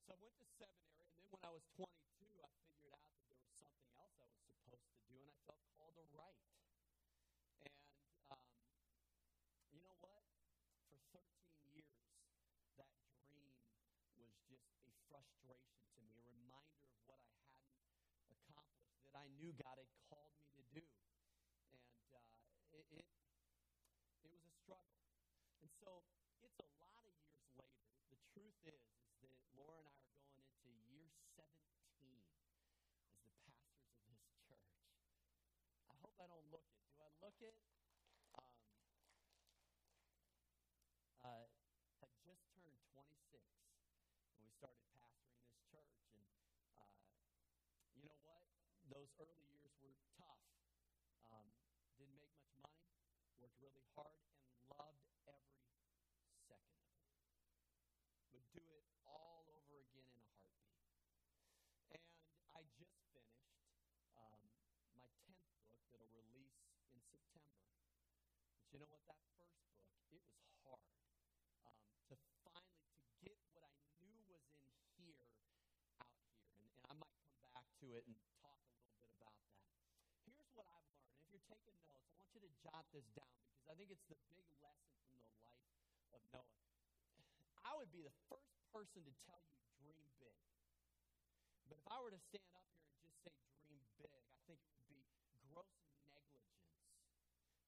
So 0.05 0.13
I 0.13 0.21
went 0.21 0.37
to 0.37 0.45
seminary, 0.61 1.01
and 1.01 1.17
then 1.17 1.25
when 1.33 1.41
I 1.41 1.49
was 1.49 1.65
22, 1.73 1.89
I 2.45 2.49
figured 2.69 2.93
out 2.93 3.09
that 3.09 3.25
there 3.25 3.41
was 3.41 3.57
something 3.57 3.89
else 3.97 4.13
I 4.21 4.29
was 4.29 4.37
supposed 4.61 4.85
to 4.85 5.01
do, 5.09 5.17
and 5.17 5.33
I 5.33 5.37
felt 5.49 5.57
called 5.73 5.97
to 5.97 6.05
write. 6.13 6.45
And 7.65 7.73
um, 8.29 8.45
you 9.73 9.81
know 9.81 9.97
what? 10.05 10.21
For 10.93 11.01
13 11.09 11.73
years, 11.73 12.05
that 12.77 12.93
dream 13.33 13.49
was 14.13 14.29
just 14.45 14.69
a 14.85 14.95
frustration 15.15 15.79
to 15.95 15.99
me, 16.03 16.19
a 16.19 16.27
reminder 16.27 16.83
of 16.91 16.91
what 17.07 17.21
I 17.23 17.31
hadn't 17.47 17.79
accomplished, 18.35 18.99
that 19.07 19.15
I 19.15 19.27
knew 19.39 19.55
God 19.55 19.79
had 19.79 19.87
called 20.11 20.35
me 20.43 20.51
to 20.59 20.63
do. 20.75 20.83
And 21.71 22.11
uh, 22.11 22.19
it, 22.75 22.83
it, 22.91 23.07
it 24.27 24.29
was 24.31 24.43
a 24.43 24.51
struggle. 24.59 24.99
And 25.63 25.71
so 25.79 26.03
it's 26.43 26.59
a 26.59 26.67
lot 26.83 26.99
of 27.07 27.15
years 27.23 27.47
later. 27.55 27.87
The 28.11 28.19
truth 28.35 28.59
is, 28.67 28.83
is 29.23 29.31
that 29.31 29.47
Laura 29.55 29.79
and 29.79 29.87
I 29.87 30.03
are 30.03 30.19
going 30.27 30.43
into 30.43 30.83
year 30.91 31.07
17 31.39 32.19
as 33.23 33.31
the 33.47 33.55
pastors 33.55 33.95
of 34.03 34.19
this 34.19 34.35
church. 34.43 34.75
I 35.87 35.95
hope 36.03 36.15
I 36.19 36.27
don't 36.27 36.47
look 36.51 36.67
it. 36.67 36.83
Do 36.91 37.07
I 37.07 37.11
look 37.23 37.39
it? 37.39 37.55
Um, 38.35 38.51
uh, 41.25 41.47
had 41.99 42.13
just 42.21 42.45
turned 42.53 42.77
26 42.93 43.41
when 44.29 44.37
we 44.45 44.49
started 44.53 44.85
pastoring 44.93 45.41
this 45.49 45.57
church. 45.73 45.97
And 46.13 46.21
uh, 46.77 46.85
you 47.97 48.05
know 48.05 48.19
what? 48.23 48.45
Those 48.87 49.09
early 49.17 49.41
years 49.49 49.73
were 49.81 49.97
tough. 50.21 50.43
Um, 51.33 51.49
didn't 51.97 52.21
make 52.21 52.37
much 52.61 52.77
money, 52.93 53.34
worked 53.45 53.61
really 53.61 53.85
hard, 53.93 54.17
and 54.17 54.57
loved 54.73 55.05
every 55.29 55.61
second 56.49 56.81
of 56.81 56.97
it. 56.97 57.05
Would 58.33 58.49
do 58.57 58.65
it 58.73 58.89
all 59.05 59.45
over 59.45 59.85
again 59.85 60.09
in 60.09 60.17
a 60.17 60.33
heartbeat. 60.41 60.89
And 61.93 62.01
I 62.57 62.65
just 62.73 62.97
finished 63.13 63.53
um, 64.17 64.49
my 64.97 65.05
10th 65.29 65.45
book 65.69 65.77
that'll 65.93 66.09
release 66.17 66.57
in 66.89 67.05
September. 67.05 67.53
But 68.57 68.65
you 68.73 68.81
know 68.81 68.89
what? 68.89 69.05
That 69.13 69.21
first 69.37 69.61
book, 69.77 69.93
it 70.09 70.25
was 70.25 70.41
hard 70.65 70.97
um, 71.69 71.85
to 72.09 72.17
finally 72.49 72.97
to 72.97 73.13
get 73.21 73.37
what 73.53 73.69
I 73.69 73.77
knew 74.09 74.25
was 74.25 74.41
in 74.57 74.89
here 74.97 75.21
out 75.21 75.37
here. 75.45 75.61
And, 76.01 76.09
and 76.49 76.65
I 76.89 76.97
might 76.97 77.13
come 77.29 77.45
back 77.53 77.69
to 77.85 77.93
it 77.93 78.09
and 78.09 78.17
talk 78.41 78.57
a 78.57 78.73
little 78.73 78.97
bit 78.97 79.13
about 79.21 79.37
that. 79.37 79.61
Here's 80.25 80.49
what 80.57 80.65
I've 80.65 80.89
learned. 80.89 81.13
And 81.13 81.21
if 81.21 81.29
you're 81.29 81.45
taking 81.45 81.77
notes, 81.85 82.09
I 82.09 82.17
want 82.17 82.24
you 82.35 82.43
to 82.43 82.51
jot 82.59 82.83
this 82.91 83.07
down 83.15 83.31
because 83.47 83.71
I 83.71 83.75
think 83.79 83.89
it's 83.95 84.03
the 84.11 84.19
big 84.27 84.43
lesson 84.59 84.91
from 85.07 85.15
the 85.23 85.31
life 85.39 85.63
of 86.11 86.19
Noah. 86.35 86.59
I 87.63 87.71
would 87.79 87.91
be 87.95 88.03
the 88.03 88.13
first 88.27 88.51
person 88.75 89.07
to 89.07 89.13
tell 89.23 89.39
you 89.39 89.55
dream 89.79 90.03
big. 90.19 90.35
But 91.71 91.79
if 91.79 91.85
I 91.87 91.97
were 92.03 92.11
to 92.11 92.19
stand 92.19 92.51
up 92.59 92.67
here 92.75 92.91
and 92.91 92.99
just 93.07 93.17
say 93.23 93.31
dream 93.63 93.87
big, 93.97 94.19
I 94.27 94.37
think 94.45 94.59
it 94.59 94.67
would 94.67 94.85
be 94.91 94.99
gross 95.49 95.71
negligence. 96.11 96.59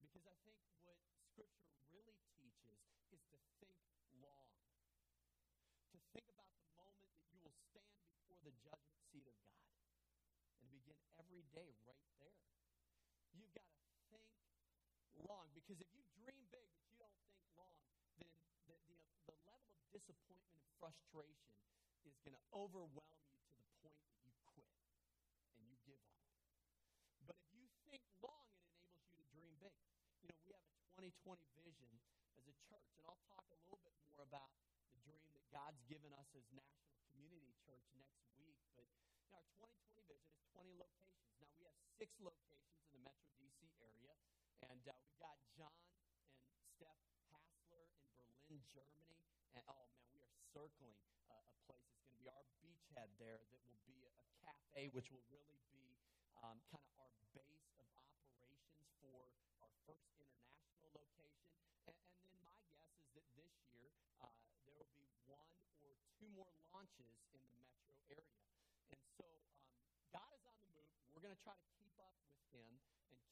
Because 0.03 0.27
I 0.27 0.35
think 0.43 0.59
what 0.83 0.99
Scripture 1.31 1.79
really 1.95 2.19
teaches 2.35 2.77
is 3.15 3.23
to 3.31 3.37
think 3.63 3.71
long. 4.19 4.51
To 5.95 5.97
think 6.11 6.27
about 6.27 6.51
the 6.51 6.67
moment 6.75 7.07
that 7.15 7.23
you 7.31 7.39
will 7.39 7.55
stand 7.71 7.95
before 8.03 8.43
the 8.43 8.53
judgment 8.61 8.99
seat 9.15 9.25
of 9.31 9.37
God 9.47 9.71
and 10.59 10.67
begin 10.69 10.99
every 11.17 11.47
day 11.55 11.71
right 11.87 12.05
there. 12.19 12.35
You've 13.33 13.53
got 13.55 13.65
to 13.71 13.76
because 15.67 15.83
if 15.83 15.91
you 15.91 16.07
dream 16.15 16.47
big 16.47 16.63
but 16.71 16.79
you 16.87 16.95
don't 16.95 17.11
think 17.27 17.43
long, 17.59 17.75
then 18.15 18.31
the, 18.71 18.79
the, 18.87 19.03
the 19.27 19.35
level 19.43 19.75
of 19.75 19.83
disappointment 19.91 20.55
and 20.55 20.63
frustration 20.79 21.59
is 22.07 22.15
going 22.23 22.39
to 22.39 22.45
overwhelm 22.55 23.19
you 23.19 23.35
to 23.43 23.59
the 23.59 23.67
point 23.83 23.99
that 24.07 24.15
you 24.23 24.31
quit 24.47 24.71
and 25.59 25.67
you 25.67 25.75
give 25.83 25.99
up. 26.07 26.23
But 27.27 27.35
if 27.43 27.51
you 27.51 27.67
think 27.83 27.99
long, 28.23 28.47
it 28.47 28.63
enables 28.79 29.11
you 29.11 29.11
to 29.19 29.23
dream 29.27 29.51
big. 29.59 29.75
You 30.23 30.31
know, 30.31 30.39
we 30.47 30.55
have 30.55 30.63
a 30.63 30.71
2020 30.95 31.35
vision 31.59 31.91
as 32.39 32.47
a 32.47 32.55
church, 32.71 32.87
and 32.95 33.03
I'll 33.03 33.19
talk 33.27 33.43
a 33.51 33.59
little 33.67 33.83
bit 33.83 33.91
more 34.07 34.23
about 34.23 34.55
the 34.95 35.03
dream 35.03 35.27
that 35.35 35.43
God's 35.51 35.83
given 35.91 36.15
us 36.15 36.31
as 36.31 36.47
National 36.55 36.95
Community 37.11 37.51
Church 37.67 37.83
next 37.99 38.23
week. 38.39 38.55
But 38.71 38.87
you 39.03 39.19
know, 39.19 39.35
our 39.35 39.43
2020 39.59 40.07
vision 40.07 40.31
is 40.31 40.47
20 40.55 40.79
locations. 40.79 41.35
Now, 41.43 41.51
we 41.59 41.67
have 41.67 41.75
six 41.99 42.15
locations 42.23 42.79
in 42.87 42.95
the 42.95 43.03
Metro 43.03 43.35
DC 43.35 43.67
area, 43.83 44.15
and 44.65 44.81
uh, 44.89 44.97
we've 45.05 45.21
got 45.21 45.37
John 45.53 45.77
and 45.77 46.57
Steph 46.73 46.97
Hassler 47.29 47.85
in 48.17 48.25
Berlin, 48.49 48.65
Germany. 48.73 49.21
And 49.53 49.61
oh 49.69 49.85
man, 49.93 50.09
we 50.17 50.25
are 50.25 50.33
circling 50.49 50.97
uh, 51.29 51.37
a 51.37 51.53
place. 51.69 51.85
that's 51.85 52.01
going 52.01 52.09
to 52.09 52.17
be 52.17 52.25
our 52.33 52.45
beachhead 52.65 53.09
there 53.21 53.37
that 53.53 53.61
will 53.69 53.81
be 53.85 54.01
a, 54.01 54.11
a 54.17 54.25
cafe, 54.41 54.89
which 54.97 55.13
will 55.13 55.25
really 55.29 55.61
be 55.69 55.93
um, 56.41 56.57
kind 56.73 56.81
of 56.81 56.93
our 56.97 57.13
base 57.37 57.69
of 57.77 57.85
operations 57.93 58.81
for 58.97 59.29
our 59.61 59.73
first 59.85 60.01
international 60.17 60.89
location. 60.97 61.53
And, 61.85 61.97
and 62.17 62.25
then 62.33 62.41
my 62.41 62.57
guess 62.65 62.81
is 63.13 63.13
that 63.13 63.29
this 63.45 63.61
year 63.69 63.93
uh, 64.25 64.33
there 64.65 64.73
will 64.73 64.89
be 64.97 65.05
one 65.29 65.53
or 65.85 65.93
two 66.17 66.29
more 66.33 66.49
launches 66.73 67.13
in 67.37 67.41
the 67.45 67.57
metro 67.61 67.93
area. 68.09 68.41
And 68.89 69.01
so 69.21 69.25
um, 69.53 69.69
God 70.09 70.29
is 70.33 70.41
on 70.49 70.57
the 70.57 70.69
move. 70.73 70.89
We're 71.13 71.25
going 71.25 71.37
to 71.37 71.45
try 71.45 71.53
to 71.53 71.69
keep 71.77 71.93
up 72.01 72.13
with 72.25 72.41
Him 72.53 72.86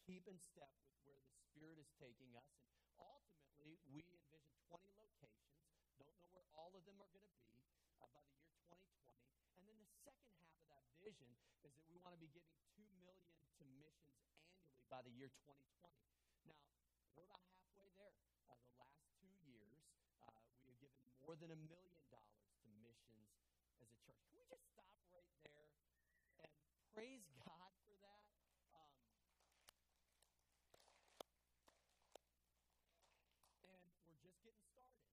keep 0.06 0.30
in 0.30 0.38
step 0.38 0.70
with 0.86 1.02
where 1.10 1.18
the 1.18 1.34
Spirit 1.50 1.82
is 1.82 1.90
taking 1.98 2.30
us. 2.38 2.46
And 2.86 2.94
ultimately, 3.02 3.74
we 3.90 4.06
envision 4.14 4.54
20 4.70 4.94
locations. 5.02 5.58
Don't 5.98 6.14
know 6.22 6.30
where 6.30 6.46
all 6.54 6.70
of 6.78 6.86
them 6.86 7.02
are 7.02 7.10
going 7.10 7.26
to 7.26 7.34
be 7.42 7.58
uh, 7.98 8.06
by 8.06 8.22
the 8.22 8.38
year 8.38 8.54
2020. 8.70 8.86
And 9.58 9.66
then 9.66 9.78
the 9.82 9.90
second 10.06 10.30
half 10.38 10.54
of 10.62 10.66
that 10.70 10.86
vision 11.02 11.34
is 11.66 11.74
that 11.74 11.74
we 11.90 11.98
want 12.06 12.14
to 12.14 12.22
be 12.22 12.30
giving 12.30 12.54
two 12.78 12.86
million 13.02 13.34
to 13.58 13.66
missions 13.66 14.22
annually 14.22 14.78
by 14.94 15.02
the 15.02 15.10
year 15.18 15.34
2020. 15.42 15.74
Now 16.46 16.62
we're 17.18 17.26
about 17.26 17.42
halfway 17.50 17.90
there. 17.98 18.14
uh, 18.54 18.62
the 18.62 18.78
last 18.78 19.02
two 19.18 19.34
years, 19.50 19.82
uh, 20.22 20.30
we 20.62 20.70
have 20.70 20.78
given 20.78 21.02
more 21.26 21.34
than 21.34 21.50
a 21.50 21.60
million 21.66 22.06
dollars 22.14 22.46
to 22.62 22.70
missions 22.86 23.34
as 23.82 23.90
a 23.90 23.98
church. 24.06 24.22
Can 24.30 24.38
we 24.38 24.46
just 24.46 24.62
stop 24.70 24.94
right 25.10 25.26
there 25.42 25.66
and 26.46 26.54
praise 26.94 27.26
God 27.42 27.74
for 27.90 27.98
that? 28.06 28.22
Um, 33.66 33.82
and 33.98 34.06
we're 34.10 34.22
just 34.24 34.40
getting 34.46 34.64
started. 34.74 35.10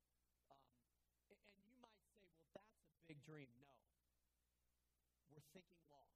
Um, 0.51 0.63
a- 1.33 1.43
and 1.57 1.65
you 1.69 1.77
might 1.81 1.99
say, 2.15 2.25
well, 2.37 2.49
that's 2.55 2.77
a 3.11 3.12
dream. 3.23 3.47
No. 3.63 3.71
We're 5.31 5.47
thinking 5.55 5.79
long. 5.87 6.11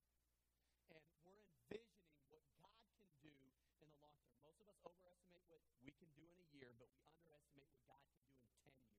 And 0.90 1.06
we're 1.22 1.38
envisioning 1.38 2.18
what 2.34 2.42
God 2.58 2.74
can 2.98 3.06
do 3.22 3.30
in 3.30 3.46
the 3.78 3.94
long 4.02 4.18
term. 4.26 4.42
Most 4.42 4.58
of 4.58 4.66
us 4.66 4.78
overestimate 4.82 5.46
what 5.46 5.62
we 5.86 5.94
can 5.94 6.10
do 6.18 6.26
in 6.26 6.38
a 6.42 6.48
year, 6.58 6.74
but 6.74 6.90
we 6.90 7.06
underestimate 7.06 7.70
what 7.70 7.86
God 7.86 8.02
can 8.10 8.18
do 8.26 8.34
in 8.34 8.42
10 8.58 8.74
years. 8.74 8.98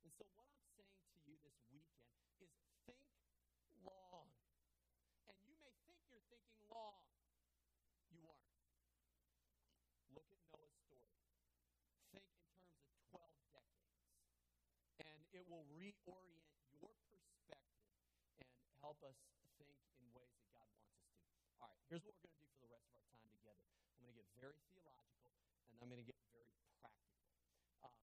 And 0.00 0.10
so, 0.16 0.24
what 0.32 0.48
I'm 0.48 0.64
saying 0.80 0.96
to 0.96 1.20
you 1.28 1.36
this 1.44 1.60
weekend 1.68 2.08
is 2.40 2.56
think 2.88 3.04
long. 3.84 4.32
And 5.28 5.36
you 5.44 5.52
may 5.60 5.76
think 5.84 6.00
you're 6.08 6.24
thinking 6.32 6.56
long. 6.72 7.04
You 8.08 8.24
aren't. 8.32 8.48
Look 10.16 10.28
at 10.32 10.40
Noah's 10.56 10.72
story. 10.88 11.20
Think 12.16 12.24
in 12.32 12.40
terms 12.48 12.80
of 12.80 12.96
12 13.12 13.28
decades. 13.52 14.08
And 15.04 15.20
it 15.36 15.44
will 15.44 15.68
reorient 15.76 16.41
us 19.04 19.18
think 19.58 19.78
in 19.98 20.06
ways 20.14 20.32
that 20.38 20.48
God 20.54 20.70
wants 20.78 20.94
us 20.94 21.06
to. 21.10 21.18
All 21.62 21.68
right, 21.70 21.82
here's 21.90 22.02
what 22.06 22.14
we're 22.22 22.30
going 22.30 22.38
to 22.38 22.46
do 22.46 22.50
for 22.54 22.62
the 22.66 22.72
rest 22.72 22.86
of 22.90 22.98
our 22.98 23.06
time 23.10 23.30
together. 23.34 23.62
I'm 23.98 24.06
going 24.06 24.14
to 24.14 24.18
get 24.18 24.28
very 24.38 24.58
theological, 24.70 25.34
and 25.70 25.78
I'm 25.82 25.88
going 25.90 26.02
to 26.02 26.06
get 26.06 26.18
very 26.30 26.50
practical. 26.78 27.26
Um, 27.82 27.98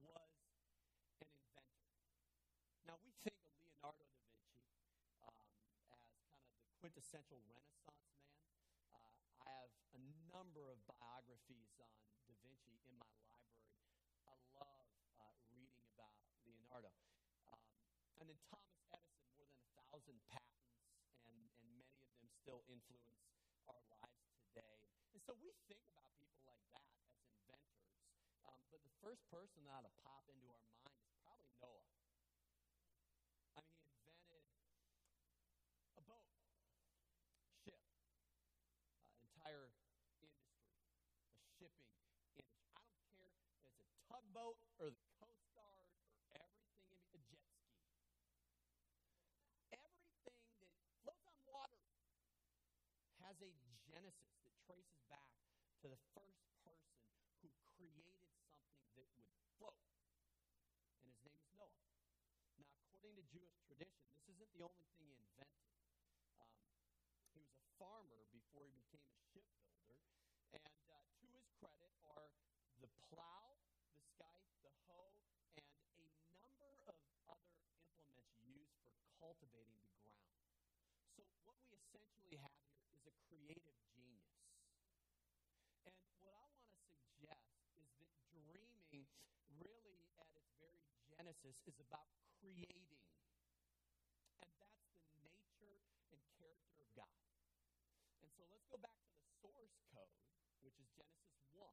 Noah 0.00 0.28
was 1.16 1.28
an 1.28 1.32
inventor. 1.40 1.88
Now, 2.84 2.96
we 3.00 3.12
think 3.24 3.36
of 3.40 3.52
Leonardo 3.56 4.04
da 4.12 4.20
Vinci 4.28 4.68
um, 5.24 5.36
as 5.64 5.72
kind 5.88 6.00
of 6.02 6.12
the 6.28 6.36
quintessential 6.80 7.40
Renaissance 7.48 8.04
man. 8.12 8.28
Uh, 8.92 9.12
I 9.48 9.52
have 9.64 9.72
a 9.96 10.00
number 10.32 10.68
of 10.68 10.78
biographies 10.84 11.72
on 11.80 11.92
da 12.28 12.34
Vinci 12.44 12.76
in 12.88 12.94
my 13.00 13.08
library. 13.24 13.72
I 14.28 14.34
love 14.58 14.88
uh, 15.20 15.32
reading 15.52 15.84
about 15.96 16.16
Leonardo. 16.44 16.92
And 18.22 18.30
then 18.30 18.38
Thomas 18.46 18.78
Edison, 18.94 19.26
more 19.34 19.42
than 19.50 19.58
a 19.58 19.66
thousand 19.90 20.14
patents, 20.30 20.78
and, 21.26 21.34
and 21.58 21.66
many 21.74 21.98
of 21.98 22.06
them 22.14 22.30
still 22.38 22.62
influence 22.70 23.18
our 23.66 23.82
lives 23.98 24.22
today. 24.46 24.78
And 25.10 25.18
so 25.26 25.34
we 25.42 25.50
think 25.66 25.82
about 25.90 26.06
people 26.22 26.38
like 26.46 26.62
that 26.70 26.86
as 26.86 27.02
inventors. 27.34 27.98
Um, 28.46 28.62
but 28.70 28.78
the 28.86 28.94
first 29.02 29.26
person 29.26 29.66
that 29.66 29.74
ought 29.74 29.90
to 29.90 29.94
pop 30.06 30.22
into 30.30 30.46
our 30.46 30.62
mind 30.70 30.94
is 31.02 31.18
probably 31.26 31.50
Noah. 31.58 31.82
I 33.58 33.66
mean, 33.66 33.82
he 33.90 34.06
invented 34.06 34.54
a 35.98 36.02
boat, 36.06 36.30
ship, 37.66 37.82
uh, 38.22 39.18
entire 39.18 39.66
industry, 39.66 40.30
a 40.30 41.42
shipping 41.58 41.90
industry. 41.90 42.46
I 42.70 42.86
don't 42.86 43.02
care 43.18 43.34
if 43.34 43.42
it's 43.50 43.82
a 43.82 43.90
tugboat 44.06 44.62
or 44.78 44.94
the 44.94 45.02
Coast 45.18 45.42
Guard 45.58 45.74
or 45.74 45.90
everything 45.90 46.14
in 46.14 46.22
a 46.22 46.30
jet 46.30 46.46
ski. 47.10 47.26
Everything 49.72 50.70
that 50.76 50.92
floats 51.02 51.24
on 51.26 51.36
water 51.48 51.80
a 53.50 53.74
genesis 53.90 54.38
that 54.46 54.54
traces 54.62 55.02
back 55.10 55.32
to 55.82 55.88
the 55.90 55.98
first 56.14 56.46
person 56.62 56.94
who 57.42 57.50
created 57.74 58.30
something 58.38 59.10
that 59.16 59.26
would 59.34 59.34
float. 59.58 59.78
And 61.02 61.06
his 61.10 61.18
name 61.24 61.34
is 61.34 61.48
Noah. 61.58 61.82
Now, 62.58 62.70
according 62.86 63.16
to 63.18 63.24
Jewish 63.32 63.56
tradition, 63.66 64.06
this 64.14 64.22
isn't 64.30 64.52
the 64.54 64.62
only 64.62 64.86
thing 64.94 65.10
he 65.10 65.18
invented. 65.18 65.74
Um, 66.38 66.54
he 67.34 67.40
was 67.42 67.56
a 67.58 67.66
farmer 67.78 68.24
before 68.30 68.64
he 68.66 68.72
became 68.78 69.02
a 69.10 69.16
shipbuilder. 69.32 69.98
And 70.54 70.86
uh, 70.92 71.02
to 71.20 71.26
his 71.34 71.46
credit 71.58 71.92
are 72.14 72.30
the 72.80 72.90
plow, 73.10 73.58
the 73.96 74.02
scythe, 74.16 74.54
the 74.62 74.72
hoe, 74.86 75.14
and 75.58 75.66
a 75.98 76.06
number 76.30 76.70
of 76.86 76.96
other 77.28 77.52
implements 77.72 78.36
used 78.44 78.76
for 78.84 78.94
cultivating 79.18 79.80
the 79.82 79.90
ground. 79.98 80.30
So, 81.16 81.22
what 81.44 81.56
we 81.64 81.74
essentially 81.78 82.36
have 82.42 82.54
here 82.68 82.86
is 82.92 83.04
a 83.06 83.14
creative 83.28 83.78
genius. 83.94 84.32
And 85.86 85.94
what 86.24 86.34
I 86.34 86.46
want 86.50 86.66
to 86.74 86.82
suggest 86.90 87.46
is 87.78 87.88
that 87.98 88.10
dreaming, 88.34 89.06
really 89.56 90.08
at 90.18 90.28
its 90.36 90.50
very 90.58 90.82
genesis, 91.42 91.58
is 91.66 91.78
about 91.82 92.06
creating. 92.38 93.02
And 94.46 94.54
that's 94.62 94.78
the 94.94 95.18
nature 95.26 95.74
and 96.14 96.22
character 96.38 96.78
of 96.78 96.86
God. 96.94 97.18
And 98.22 98.30
so 98.30 98.46
let's 98.46 98.66
go 98.70 98.78
back 98.78 98.94
to 99.02 99.10
the 99.18 99.26
source 99.42 99.74
code, 99.90 100.22
which 100.62 100.78
is 100.78 100.86
Genesis 100.94 101.42
1, 101.58 101.66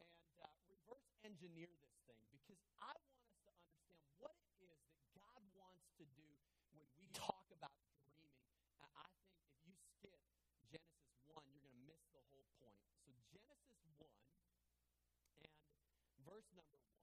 and 0.00 0.08
uh, 0.40 0.48
reverse 0.72 1.12
engineer 1.20 1.68
this 1.84 2.00
thing 2.08 2.24
because 2.32 2.64
I 2.80 2.96
want 2.96 3.20
us 3.28 3.36
to 3.44 3.52
understand 3.52 4.00
what 4.16 4.32
it 4.40 4.56
is 4.64 4.80
that 4.88 5.04
God 5.20 5.44
wants 5.52 5.92
to 6.00 6.08
do 6.16 6.28
when 6.72 6.88
we 6.96 7.04
talk 7.12 7.44
about 7.52 7.76
dreaming. 8.08 8.40
And 8.80 8.88
I 8.96 9.04
think 9.20 9.36
if 9.44 9.52
you 9.68 9.76
skip 9.76 10.16
Genesis 10.72 11.20
1, 11.28 11.44
you're 11.52 11.60
going 11.60 11.76
to 11.76 11.84
miss 11.84 12.00
the 12.16 12.24
whole 12.32 12.48
point. 12.56 12.80
So, 12.96 13.04
Genesis 13.04 13.44
1 13.44 13.72
and 15.44 15.52
verse 16.24 16.48
number 16.56 16.80
1, 16.80 17.02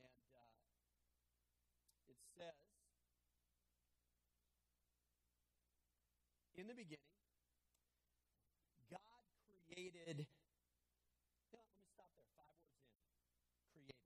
and 0.00 0.32
uh, 0.32 0.58
it 2.08 2.16
says, 2.38 2.54
In 6.54 6.66
the 6.66 6.74
beginning, 6.74 6.98
God 8.90 9.22
created. 9.46 10.26
Know, 11.54 11.62
let 11.62 11.78
me 11.78 11.86
stop 11.94 12.10
there. 12.14 12.26
Five 12.34 12.54
words 12.62 12.82
in. 12.82 12.98
Created. 13.74 14.02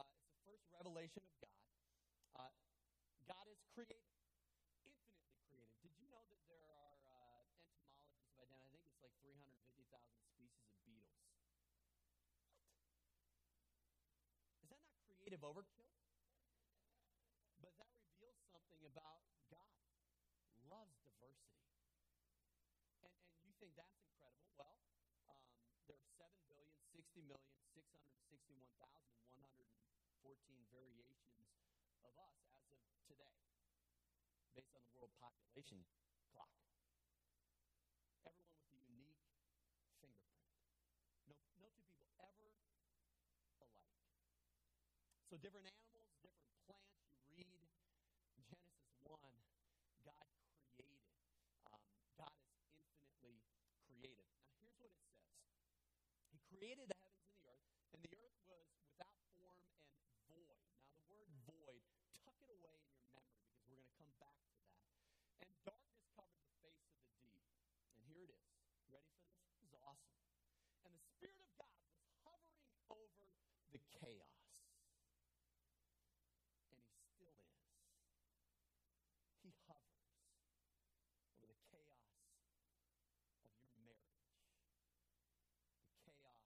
Uh, 0.00 0.08
it's 0.16 0.28
the 0.32 0.40
first 0.48 0.64
revelation 0.72 1.20
of 1.24 1.34
God. 1.40 1.60
Uh, 2.36 2.52
God 3.28 3.44
is 3.52 3.60
created, 3.76 4.00
infinitely 4.84 5.36
created. 5.52 5.76
Did 5.84 5.92
you 6.00 6.08
know 6.12 6.24
that 6.28 6.40
there 6.48 6.64
are 6.72 6.96
uh, 7.12 7.44
entomologists 7.52 8.32
have 8.40 8.48
identified? 8.48 8.64
I 8.64 8.68
think 8.72 8.84
it's 8.88 9.00
like 9.04 9.16
350,000 9.20 10.16
species 10.32 10.64
of 10.64 10.80
beetles. 10.88 11.20
What? 11.44 11.44
Is 14.64 14.68
that 14.72 14.80
not 14.84 14.96
creative 15.04 15.44
overkill? 15.44 15.92
But 17.60 17.76
that 17.76 17.92
reveals 18.00 18.40
something 18.50 18.82
about 18.88 19.20
God. 19.52 19.76
Loves 20.70 20.96
diversity. 21.04 21.60
And, 23.04 23.12
and 23.12 23.40
you 23.44 23.49
think 23.60 23.76
that's 23.76 23.92
incredible? 24.00 24.48
Well, 24.56 24.72
um, 25.28 25.36
there 25.84 26.00
are 26.00 26.08
7 26.16 26.32
billion, 26.48 26.72
60 26.96 27.20
million, 27.28 27.52
661,114 27.76 30.64
variations 30.72 31.52
of 32.08 32.16
us 32.16 32.40
as 32.72 32.80
of 32.80 32.96
today, 33.04 33.36
based 34.56 34.72
on 34.72 34.80
the 34.88 34.96
world 34.96 35.12
population 35.20 35.84
clock. 36.32 36.56
Everyone 38.24 38.56
with 38.64 38.72
a 38.72 38.80
unique 38.80 39.28
fingerprint. 40.00 40.48
No, 41.28 41.36
no 41.60 41.68
two 41.76 41.84
people 41.84 42.08
ever 42.16 42.48
alike. 43.60 43.92
So 45.28 45.36
different 45.36 45.68
animals, 45.68 46.08
different 46.24 46.48
plants. 46.64 46.96
You 47.28 47.36
read 47.36 47.52
Genesis 48.48 48.96
1, 49.04 49.20
God 50.02 50.26
created. 50.74 51.06
Um, 51.70 51.78
God 52.18 52.34
is 52.34 52.50
infinitely 52.74 53.38
creative. 53.86 54.26
Now, 54.50 54.58
here's 54.58 54.74
what 54.82 54.90
it 54.90 54.98
says 55.06 55.30
He 56.34 56.42
created 56.50 56.90
the 56.90 56.98
heavens 56.98 57.22
and 57.30 57.38
the 57.38 57.46
earth, 57.46 57.70
and 57.94 58.02
the 58.02 58.10
earth 58.18 58.34
was 58.50 58.66
without 58.90 59.14
form 59.38 59.62
and 60.10 60.18
void. 60.26 60.58
Now, 60.82 60.90
the 60.98 61.06
word 61.06 61.30
void, 61.46 61.78
tuck 62.26 62.34
it 62.42 62.50
away 62.50 62.74
in 62.74 62.90
your 62.90 63.06
memory 63.14 63.38
because 63.46 63.62
we're 63.70 63.78
going 63.78 63.86
to 63.86 63.94
come 64.02 64.10
back 64.18 64.34
to 64.34 64.50
that. 64.66 64.82
And 65.46 65.50
darkness 65.62 66.02
covered 66.16 66.42
the 66.42 66.50
face 66.64 66.82
of 66.90 66.98
the 67.06 67.14
deep. 67.22 67.46
And 67.94 68.02
here 68.10 68.26
it 68.26 68.34
is. 68.34 68.50
Ready 68.90 69.14
for 69.14 69.30
this? 69.30 69.30
This 69.46 69.62
is 69.62 69.70
awesome. 69.78 70.18
And 70.84 70.90
the 70.96 71.04
Spirit 71.06 71.38
of 71.38 71.46
God 71.54 71.70
was 71.86 72.02
hovering 72.26 72.66
over 72.90 73.30
the 73.70 73.78
chaos. 73.94 74.42
And 76.70 76.78
He 76.80 76.90
still 77.14 77.34
is. 77.40 77.56
He 79.42 79.52
hovers 79.66 80.04
over 81.40 81.46
the 81.48 81.56
chaos 81.70 82.04
of 83.44 83.50
your 83.56 83.72
marriage, 83.80 84.28
the 85.88 85.96
chaos 86.04 86.44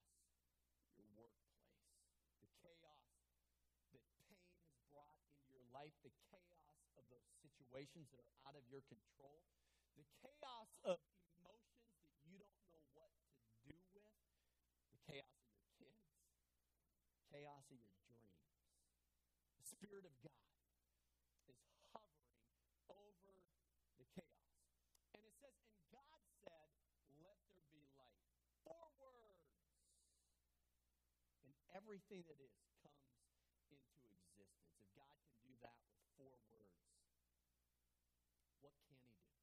of 0.85 0.91
your 0.97 1.11
workplace, 1.19 1.75
the 2.41 2.49
chaos 2.63 3.03
that 3.93 4.05
pain 4.15 4.39
has 4.71 4.79
brought 4.95 5.11
into 5.19 5.43
your 5.51 5.67
life, 5.85 6.01
the 6.01 6.17
chaos 6.33 6.81
of 6.97 7.05
those 7.13 7.29
situations 7.45 8.09
that 8.09 8.17
are 8.17 8.33
out 8.49 8.57
of 8.57 8.65
your 8.73 8.81
control, 8.89 9.45
the 10.01 10.09
chaos 10.25 10.73
of 10.81 10.97
emotions 11.37 11.93
that 12.01 12.09
you 12.25 12.41
don't 12.41 12.65
know 12.65 12.81
what 12.97 13.13
to 13.13 13.53
do 13.69 13.77
with, 13.93 14.09
the 14.97 15.01
chaos 15.05 15.29
of 15.29 15.53
your 15.53 15.69
kids, 15.77 16.09
chaos 17.29 17.69
of 17.69 17.77
your 17.77 17.93
dreams. 18.01 18.49
The 19.61 19.69
Spirit 19.77 20.09
of 20.09 20.17
God 20.25 20.49
is 21.53 21.61
hovering 21.93 22.33
over 22.89 23.37
the 24.01 24.09
chaos. 24.17 24.57
And 25.13 25.21
it 25.21 25.37
says, 25.37 25.53
And 25.69 25.85
God 25.93 26.25
said, 26.49 26.73
Let 27.21 27.37
there 27.53 27.69
be 27.69 27.85
light. 28.01 28.25
Four 28.65 28.89
words. 28.97 29.53
And 31.45 31.53
everything 31.77 32.25
that 32.25 32.41
is 32.41 32.57
comes 33.75 33.81
into 33.91 34.13
existence. 34.13 34.77
If 34.77 34.87
God 34.95 35.11
can 35.25 35.35
do 35.41 35.53
that 35.65 35.79
with 35.89 35.99
four 36.15 36.37
words, 36.53 36.77
what 38.61 38.77
can 38.85 38.97
He 39.01 39.17
do? 39.25 39.41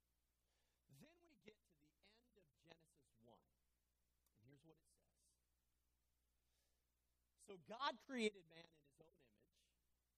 Then 1.01 1.15
we 1.25 1.33
get 1.41 1.57
to 1.57 1.73
the 1.73 2.05
end 2.13 2.37
of 2.37 2.47
Genesis 2.61 3.11
1. 3.25 3.33
And 3.33 4.41
here's 4.45 4.63
what 4.63 4.77
it 4.77 4.87
says. 4.93 5.11
So 7.51 7.59
God 7.67 7.99
created 8.07 8.47
man 8.47 8.63
in 8.63 8.79
his 8.87 8.95
own 9.03 9.11
image. 9.27 9.59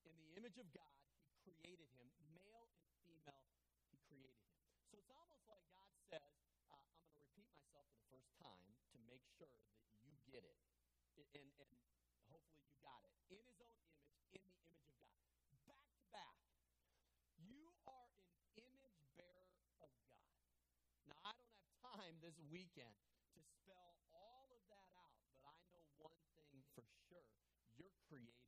In 0.06 0.14
the 0.22 0.30
image 0.38 0.54
of 0.54 0.70
God, 0.70 0.94
he 1.42 1.50
created 1.58 1.90
him. 1.98 2.06
Male 2.30 2.62
and 2.62 2.86
female, 3.02 3.42
he 3.90 3.98
created 4.06 4.38
him. 4.38 4.54
So 4.86 5.02
it's 5.02 5.10
almost 5.10 5.42
like 5.50 5.58
God 5.74 5.90
says, 6.06 6.30
uh, 6.70 6.78
I'm 6.78 6.86
going 6.94 7.10
to 7.10 7.18
repeat 7.26 7.50
myself 7.50 7.90
for 7.90 7.98
the 7.98 8.06
first 8.14 8.30
time 8.38 8.70
to 8.70 8.98
make 9.10 9.26
sure 9.34 9.50
that 9.50 9.66
you 10.06 10.14
get 10.30 10.46
it. 10.46 10.54
And, 11.34 11.50
and 11.58 11.74
hopefully 12.30 12.70
you 12.70 12.78
got 12.86 13.02
it. 13.02 13.10
In 13.26 13.42
his 13.42 13.58
own 13.66 13.82
image, 13.82 14.14
in 14.38 14.46
the 14.46 14.54
image 14.54 14.86
of 14.94 14.94
God. 14.94 15.18
Back 15.66 15.82
to 15.90 16.06
back. 16.14 16.38
You 17.42 17.74
are 17.90 18.14
an 18.14 18.46
image 18.62 19.02
bearer 19.18 19.50
of 19.82 19.90
God. 20.06 20.22
Now, 21.10 21.18
I 21.26 21.34
don't 21.34 21.50
have 21.50 21.98
time 21.98 22.14
this 22.22 22.38
weekend 22.46 22.94
to 23.34 23.42
spell 23.42 23.98
all 24.14 24.54
of 24.54 24.62
that 24.70 24.86
out, 25.02 25.18
but 25.34 25.42
I 25.50 25.58
know 25.74 25.82
one 25.98 26.14
thing 26.38 26.62
for 26.78 26.86
sure 27.10 27.26
you're 27.74 27.98
creative. 28.06 28.38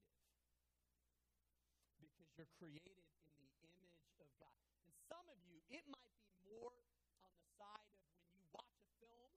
Because 1.99 2.26
you're 2.37 2.53
created 2.61 3.01
in 3.41 3.49
the 3.49 3.51
image 3.65 3.97
of 4.21 4.29
God. 4.37 4.61
And 4.85 4.93
some 5.09 5.25
of 5.33 5.39
you, 5.49 5.57
it 5.73 5.85
might 5.89 6.13
be 6.21 6.29
more 6.53 6.77
on 7.25 7.33
the 7.33 7.49
side 7.57 7.89
of 7.97 8.01
when 8.13 8.29
you 8.37 8.45
watch 8.53 8.77
a 8.77 8.89
film 9.01 9.33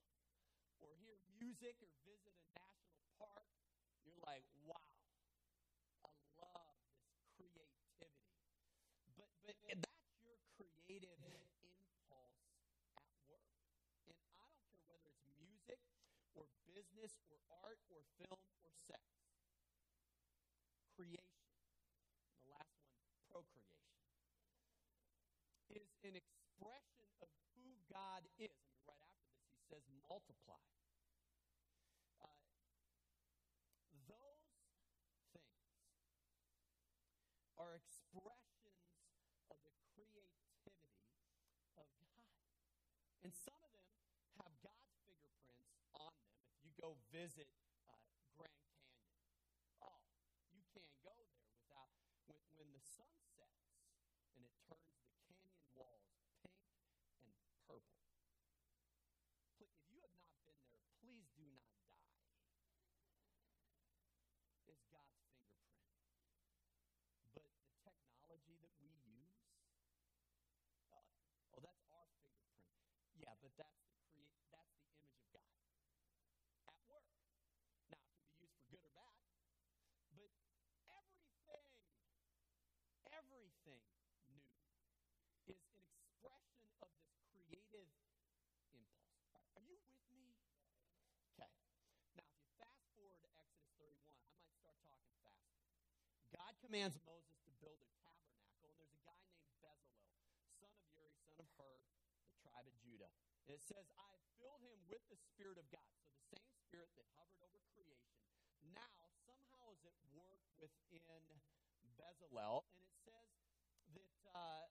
or 0.83 0.91
hear 0.99 1.15
music 1.39 1.79
or 1.79 1.91
visit 2.03 2.35
a 2.35 2.45
national 2.59 3.03
park, 3.15 3.47
you're 4.03 4.19
like, 4.27 4.43
wow, 4.67 4.83
I 6.03 6.11
love 6.43 6.75
this 6.83 7.15
creativity. 7.39 8.35
But 9.15 9.31
but 9.47 9.55
that's 9.79 10.15
your 10.27 10.35
creative 10.59 11.19
impulse 11.63 12.35
at 12.99 13.07
work. 13.31 13.47
And 14.11 14.19
I 14.35 14.43
don't 14.43 14.59
care 14.75 14.83
whether 14.91 15.07
it's 15.07 15.31
music 15.39 15.79
or 16.35 16.45
business 16.67 17.15
or 17.31 17.39
art 17.63 17.79
or 17.91 18.03
film 18.19 18.39
or 18.67 18.71
sex. 18.87 19.03
Creation. 20.95 21.39
And 22.27 22.35
the 22.43 22.49
last 22.51 22.75
one, 22.85 22.99
procreation. 23.31 23.69
Is 25.69 25.85
an 26.03 26.15
expression 26.59 27.07
of 27.21 27.29
who 27.55 27.71
God 27.87 28.27
is. 28.37 28.51
I 28.87 28.91
right 28.91 29.07
after 29.07 29.31
this, 29.31 29.47
he 29.55 29.61
says 29.63 29.83
multiply. 30.09 30.59
Uh, 32.21 32.27
those 34.07 34.43
things 35.31 35.69
are 37.57 37.75
expressions 37.75 38.89
of 39.49 39.57
the 39.63 39.71
creativity 39.93 40.83
of 41.77 41.87
God. 41.95 42.19
And 43.23 43.33
some 43.33 43.61
of 43.63 43.71
them 43.71 43.87
have 44.39 44.51
God's 44.59 44.91
fingerprints 45.05 45.79
on 45.95 46.11
them. 46.11 46.35
If 46.51 46.63
you 46.65 46.71
go 46.75 46.97
visit 47.11 47.47
uh, 47.87 47.95
Grand 48.35 48.59
Canyon, 48.75 49.15
oh, 49.81 50.03
you 50.51 50.63
can't 50.73 50.95
go 51.03 51.13
there 51.31 51.47
without, 51.55 51.91
when, 52.27 52.41
when 52.55 52.71
the 52.73 52.81
sun 52.83 53.11
sets 53.21 53.75
and 54.35 54.45
it 54.45 54.55
turns 54.67 54.95
the 55.03 55.11
canyon 55.27 55.63
walls 55.75 56.09
pink 56.43 56.63
and 57.19 57.35
purple. 57.67 58.07
Pl- 59.57 59.71
If 59.77 59.91
you 59.91 60.01
have 60.01 60.15
not 60.19 60.35
been 60.45 60.59
there, 60.63 60.83
please 61.01 61.27
do 61.35 61.43
not 61.51 61.69
die. 61.85 62.07
It's 64.69 64.78
God's 64.91 65.13
fingerprint. 65.23 65.79
But 67.33 67.45
the 67.45 67.53
technology 67.85 68.55
that 68.61 68.73
we 68.81 68.89
use, 69.05 69.39
uh, 70.91 71.01
oh, 71.55 71.61
that's 71.61 71.85
our 71.93 72.07
fingerprint. 72.19 72.69
Yeah, 73.17 73.33
but 73.41 73.53
that's 73.57 73.79
the 73.85 73.95
create. 74.13 74.33
That's 74.51 74.69
the 74.73 74.89
image 74.89 75.13
of 75.13 75.33
God 75.33 75.45
at 76.69 76.77
work. 76.89 77.07
Now, 77.89 78.01
it 78.01 78.11
can 78.13 78.33
be 78.33 78.49
used 78.49 78.73
for 78.73 78.89
good 80.17 80.33
or 80.57 80.73
bad, 80.85 81.05
but 81.47 81.63
everything, 83.13 83.81
everything 83.81 83.81
new 84.25 84.41
is 85.49 85.61
an 85.73 85.85
expression 85.85 86.69
of 86.73 86.91
this 86.91 87.19
creative 87.33 87.89
impulse. 88.73 89.19
Are, 89.35 89.45
are 89.55 89.65
you 89.65 89.77
with 89.83 89.99
me? 90.13 90.33
Okay. 91.35 91.49
Now, 92.15 92.25
if 92.25 92.39
you 92.41 92.49
fast 92.59 92.81
forward 92.95 93.15
to 93.21 93.27
Exodus 93.35 93.71
31, 93.79 94.15
I 94.15 94.31
might 94.39 94.53
start 94.59 94.77
talking 94.85 95.15
faster. 95.23 95.59
God 96.49 96.57
commands 96.65 96.97
Moses 97.05 97.37
to 97.45 97.53
build 97.61 97.77
a 97.77 97.89
tabernacle, 98.01 98.65
and 98.65 98.73
there's 98.81 98.89
a 98.97 99.05
guy 99.05 99.21
named 99.21 99.53
Bezalel, 99.61 100.01
son 100.57 100.73
of 100.73 100.81
Uri, 100.97 101.13
son 101.21 101.37
of 101.37 101.45
Hur, 101.61 101.77
the 102.25 102.41
tribe 102.41 102.65
of 102.65 102.73
Judah. 102.81 103.13
And 103.45 103.53
it 103.53 103.61
says, 103.61 103.85
I 104.01 104.17
filled 104.41 104.65
him 104.65 104.81
with 104.89 105.05
the 105.13 105.19
Spirit 105.29 105.61
of 105.61 105.69
God. 105.69 105.85
So 106.01 106.09
the 106.17 106.25
same 106.33 106.49
Spirit 106.65 106.89
that 106.97 107.05
hovered 107.21 107.37
over 107.45 107.61
creation 107.77 108.17
now 108.73 109.13
somehow 109.29 109.77
is 109.77 109.85
at 109.85 109.93
work 110.09 110.41
within 110.57 111.21
Bezalel. 112.01 112.65
And 112.73 112.81
it 112.81 112.97
says 112.97 113.29
that, 113.93 114.09
uh, 114.33 114.65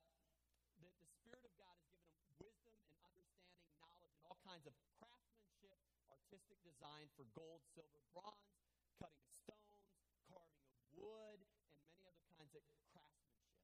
that 0.82 0.98
the 0.98 1.06
Spirit 1.14 1.46
of 1.46 1.54
God 1.62 1.78
has 1.78 1.94
given 1.94 2.10
him 2.18 2.26
wisdom 2.42 2.74
and 2.74 2.90
understanding, 3.06 3.70
knowledge, 3.78 4.18
and 4.18 4.26
all 4.26 4.42
kinds 4.42 4.66
of 4.66 4.74
craftsmanship, 4.98 5.78
artistic 6.10 6.58
design 6.66 7.06
for 7.14 7.22
gold, 7.38 7.62
silver, 7.70 8.02
bronze, 8.10 8.66
cutting 8.98 9.22
of 9.22 9.30
stones, 9.46 9.78
carving 10.26 10.66
of 10.74 10.82
wood, 10.98 11.38
and 11.38 11.86
many 11.86 12.02
other 12.02 12.26
kinds 12.34 12.54
of 12.58 12.62
craftsmanship. 12.90 13.54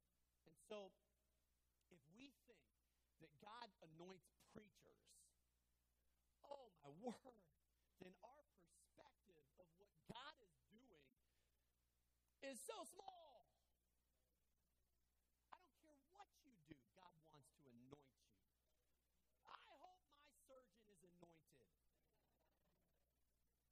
And 0.46 0.54
so, 0.74 0.90
if 1.86 2.02
we 2.18 2.34
think 2.50 2.66
that 3.22 3.30
God 3.38 3.70
anoints 3.86 4.26
preachers, 4.50 5.06
oh 6.42 6.66
my 6.82 6.90
word, 7.06 7.38
then 8.02 8.10
our 8.26 8.42
perspective 8.58 9.38
of 9.62 9.70
what 9.78 9.94
God 10.10 10.34
is 10.42 10.58
doing 10.74 11.06
is 12.42 12.58
so 12.58 12.74
small. 12.90 13.46
I 15.54 15.62
don't 15.62 15.78
care 15.78 16.02
what 16.10 16.26
you 16.42 16.58
do, 16.66 16.74
God 16.98 17.14
wants 17.30 17.54
to 17.62 17.70
anoint 17.70 18.10
you. 18.18 18.34
I 19.46 19.54
hope 19.78 20.02
my 20.10 20.26
surgeon 20.42 20.82
is 20.90 21.06
anointed. 21.06 21.70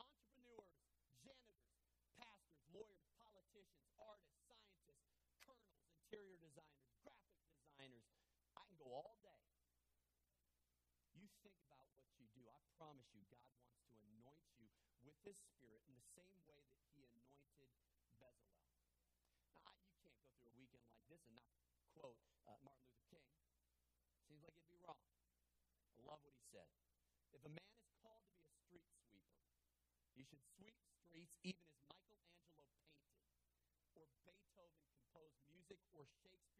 entrepreneurs, 0.00 0.74
janitors, 1.22 1.78
pastors, 2.18 2.66
lawyers, 2.74 3.06
politicians, 3.18 3.86
artists, 3.98 4.42
scientists, 4.46 5.06
colonels, 5.44 5.86
interior 5.94 6.38
designers, 6.42 6.94
graphic 7.04 7.38
designers. 7.46 8.06
I 8.58 8.62
can 8.66 8.76
go 8.78 8.90
all 8.92 9.16
day. 9.22 9.42
You 11.14 11.28
think 11.42 11.58
about 11.68 11.86
what 11.94 12.10
you 12.18 12.26
do. 12.34 12.42
I 12.48 12.58
promise 12.82 13.14
you, 13.14 13.22
God 13.30 13.46
wants 13.54 13.78
to 13.94 14.02
anoint 14.10 14.42
you 14.58 14.66
with 15.06 15.14
His 15.22 15.38
Spirit 15.38 15.86
in 15.86 15.94
the 15.94 16.08
same 16.18 16.34
way 16.50 16.66
that 16.66 16.82
He 16.98 17.06
anointed 17.06 17.70
Bezalel. 18.02 18.34
Now, 19.54 19.62
I, 19.70 19.78
you 19.86 19.94
can't 20.02 20.18
go 20.18 20.26
through 20.34 20.50
a 20.50 20.58
weekend 20.58 20.82
like 20.90 21.06
this 21.06 21.22
and 21.30 21.38
not 21.38 21.46
quote 21.94 22.18
uh, 22.50 22.58
Martin 22.66 22.82
Luther 22.90 23.06
King. 23.06 23.22
Seems 24.26 24.42
like 24.42 24.58
it'd 24.58 24.66
be 24.66 24.82
wrong. 24.82 24.98
I 24.98 26.02
love 26.10 26.18
what 26.26 26.34
he 26.34 26.42
said. 26.50 26.66
If 27.30 27.46
a 27.46 27.52
man 27.54 27.70
is 27.78 27.94
called 28.02 28.26
to 28.26 28.34
be 28.34 28.50
a 28.50 28.54
street 28.66 28.90
sweeper, 29.06 29.46
he 30.18 30.26
should 30.26 30.42
sweep 30.58 30.74
streets 31.06 31.38
even 31.46 31.62
as 31.86 31.86
Michelangelo 31.86 32.66
painted, 32.82 33.30
or 33.94 34.10
Beethoven 34.26 34.82
composed 34.90 35.38
music, 35.54 35.78
or 35.94 36.10
Shakespeare 36.18 36.51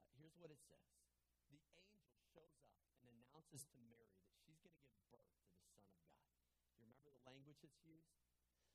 Uh, 0.03 0.11
here's 0.19 0.35
what 0.35 0.51
it 0.51 0.59
says 0.67 0.83
The 0.83 1.47
angel 1.47 1.87
shows 2.35 2.59
up 2.59 2.75
and 2.99 3.07
announces 3.07 3.63
to 3.71 3.79
Mary 3.87 4.19
that 4.19 4.35
she's 4.43 4.59
going 4.59 4.75
to 4.75 4.83
give 4.83 4.99
birth 5.15 5.31
to 5.31 5.47
the 5.47 5.63
Son 5.71 5.87
of 5.87 5.95
God. 5.95 6.27
Do 6.27 6.75
you 6.75 6.83
remember 6.83 7.07
the 7.07 7.23
language 7.23 7.63
that's 7.63 7.79
used? 7.87 8.19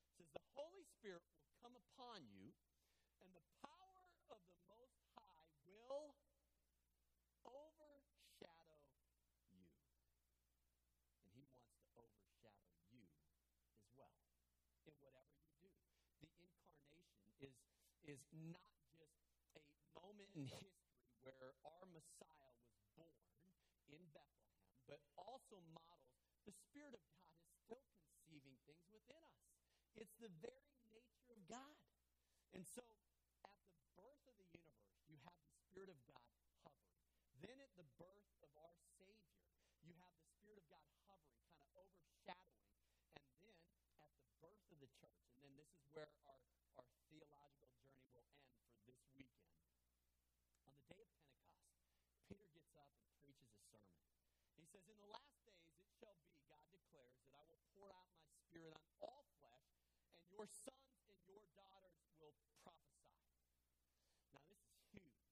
It 0.09 0.17
says, 0.17 0.33
The 0.33 0.41
Holy 0.57 0.89
Spirit 0.89 1.21
will 1.29 1.45
come 1.61 1.77
upon 1.77 2.25
you, 2.33 2.57
and 3.25 3.33
the 3.33 3.47
power 3.65 4.05
of 4.29 4.41
the 4.49 4.61
Most 4.69 5.01
High 5.17 5.49
will 5.65 6.13
overshadow 7.49 8.85
you. 9.49 9.65
And 11.25 11.29
He 11.33 11.45
wants 11.49 11.73
to 11.73 11.89
overshadow 11.97 12.77
you 12.93 13.09
as 13.73 13.89
well 13.97 14.21
in 14.85 14.95
whatever 15.01 15.33
you 15.41 15.57
do. 15.65 15.73
The 16.21 16.53
incarnation 16.53 17.25
is, 17.41 17.57
is 18.05 18.21
not 18.53 18.69
just 18.93 19.17
a 19.57 19.65
moment 19.97 20.29
in 20.37 20.45
history 20.45 20.93
where 21.25 21.57
our 21.65 21.89
Messiah 21.89 22.53
was 22.69 22.77
born 22.93 23.25
in 23.89 24.05
Bethlehem, 24.13 24.61
but 24.85 25.01
also 25.17 25.65
models 25.73 26.21
the 26.45 26.53
Spirit 26.53 26.93
of 26.93 27.01
God 27.09 27.33
is 27.41 27.49
still 27.65 27.81
conceiving 27.89 28.61
things 28.69 28.85
within 28.93 29.17
us. 29.25 29.41
It's 29.97 30.13
the 30.21 30.29
very 30.45 30.69
nature 30.93 31.33
of 31.33 31.41
God. 31.49 31.73
And 32.53 32.63
so, 32.69 32.85
at 33.49 33.57
the 33.65 33.81
birth 33.97 34.23
of 34.29 34.37
the 34.37 34.47
universe, 34.53 35.01
you 35.09 35.17
have 35.25 35.41
the 35.41 35.57
Spirit 35.57 35.89
of 35.89 35.99
God 36.05 36.23
hovering. 36.61 37.01
Then, 37.41 37.57
at 37.65 37.73
the 37.81 37.89
birth 37.97 38.31
of 38.45 38.51
our 38.61 38.77
Savior, 39.01 39.41
you 39.83 39.97
have 40.05 40.13
the 40.21 40.29
Spirit 40.37 40.61
of 40.61 40.69
God 40.69 40.85
hovering, 41.09 41.43
kind 41.57 41.73
of 41.73 41.81
overshadowing. 41.81 42.71
And 43.17 43.27
then, 43.41 43.57
at 44.05 44.11
the 44.21 44.29
birth 44.45 44.67
of 44.69 44.79
the 44.85 44.91
church, 45.01 45.25
and 45.33 45.41
then 45.43 45.54
this 45.65 45.81
is 45.81 45.89
where 45.97 46.11
our, 46.29 46.37
our 46.77 46.89
theological 47.09 47.69
journey 47.73 48.05
will 48.13 48.29
end 48.29 48.61
for 48.77 48.85
this 48.85 49.01
weekend. 49.17 49.49
On 50.69 50.77
the 50.77 50.85
day 50.93 51.09
of 51.09 51.17
Pentecost, 51.25 51.89
Peter 52.29 52.49
gets 52.53 52.77
up 52.77 52.93
and 53.01 53.09
preaches 53.25 53.49
a 53.49 53.63
sermon. 53.65 54.05
He 54.61 54.69
says, 54.69 54.85
In 54.93 55.01
the 55.01 55.09
last 55.09 55.33
days 55.49 55.65
it 55.81 55.89
shall 55.97 56.17
be, 56.21 56.37
God 56.45 56.65
declares, 56.69 57.17
that 57.25 57.33
I 57.33 57.45
will 57.49 57.65
pour 57.73 57.89
out 57.97 58.13
my 58.13 58.29
spirit 58.37 58.77
on 58.77 58.93
all 59.01 59.25
flesh, 59.41 59.65
and 60.13 60.29
your 60.29 60.45
sons 60.45 61.01
and 61.09 61.21
your 61.25 61.49
daughters 61.57 62.05
will 62.21 62.37
prophesy. 62.61 63.25
Now, 64.37 64.45
this 64.51 64.61
is 64.69 64.77
huge 64.93 65.25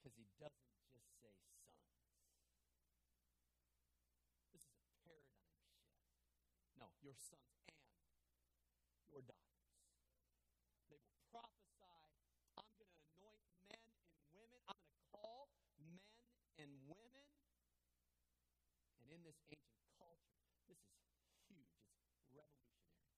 because 0.00 0.16
he 0.16 0.24
doesn't 0.40 0.72
just 0.96 1.12
say 1.20 1.36
sons. 1.44 2.00
This 4.54 4.64
is 4.64 4.80
a 4.80 4.88
paradigm 5.04 5.52
shift. 5.60 6.08
No, 6.78 6.88
your 7.04 7.16
sons 7.18 7.60
and 7.68 7.81
your 9.12 9.20
daughters. 9.28 9.68
They 10.88 10.96
will 10.96 11.20
prophesy. 11.28 12.08
I'm 12.56 12.64
going 12.80 12.88
to 12.88 13.04
anoint 13.12 13.44
men 13.68 13.84
and 13.84 14.24
women. 14.32 14.60
I'm 14.64 14.80
going 14.80 14.96
to 14.96 15.04
call 15.12 15.52
men 15.76 16.00
and 16.56 16.72
women. 16.88 17.28
And 19.04 19.12
in 19.12 19.20
this 19.20 19.36
ancient 19.52 19.84
culture, 20.00 20.40
this 20.64 20.80
is 20.80 20.96
huge. 21.44 21.76
It's 22.16 22.32
revolutionary. 22.32 23.12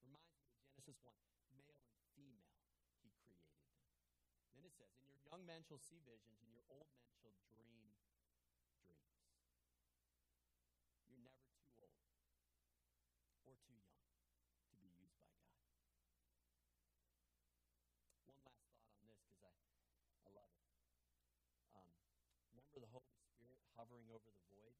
Reminds 0.00 0.32
me 0.32 0.48
of 0.48 0.56
Genesis 0.64 0.96
1 1.04 1.12
male 1.52 1.84
and 1.84 2.00
female, 2.16 2.56
he 3.04 3.12
created 3.20 3.60
them. 3.60 3.76
Then 4.56 4.64
it 4.64 4.72
says, 4.72 4.96
And 4.96 5.12
your 5.12 5.20
young 5.28 5.44
men 5.44 5.60
shall 5.60 5.82
see 5.82 6.00
visions, 6.00 6.40
and 6.40 6.56
your 6.56 6.64
old 6.72 6.88
men 6.96 7.12
shall 7.20 7.36
dream 7.52 7.84
dreams. 7.84 8.00
You're 11.04 11.20
never 11.20 11.44
too 11.52 11.68
old 11.84 12.00
or 13.44 13.56
too 13.60 13.76
young 13.76 14.08
to 14.68 14.76
be 14.80 14.88
used 14.88 15.20
by 15.20 15.36
God. 15.36 15.60
One 18.24 19.10
last 19.12 19.36
thought 19.36 19.56
on 19.60 19.68
this 19.76 19.92
because 19.92 20.16
I, 20.16 20.24
I 20.24 20.30
love 20.32 20.48
it. 20.48 20.64
Um, 21.76 21.92
remember 22.74 22.90
the 22.90 22.98
Holy 22.98 23.14
Spirit 23.30 23.62
hovering 23.78 24.10
over 24.10 24.26
the 24.34 24.42
void? 24.50 24.74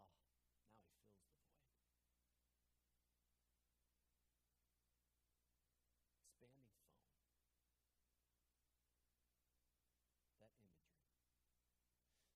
Oh, 0.00 0.08
now 0.08 0.08
he 6.24 6.32
fills 6.40 6.56
the 6.56 6.64
void. 6.64 6.64
Expanding 6.64 6.64
foam. 6.80 6.96
That 10.40 10.48
imagery. 10.56 10.96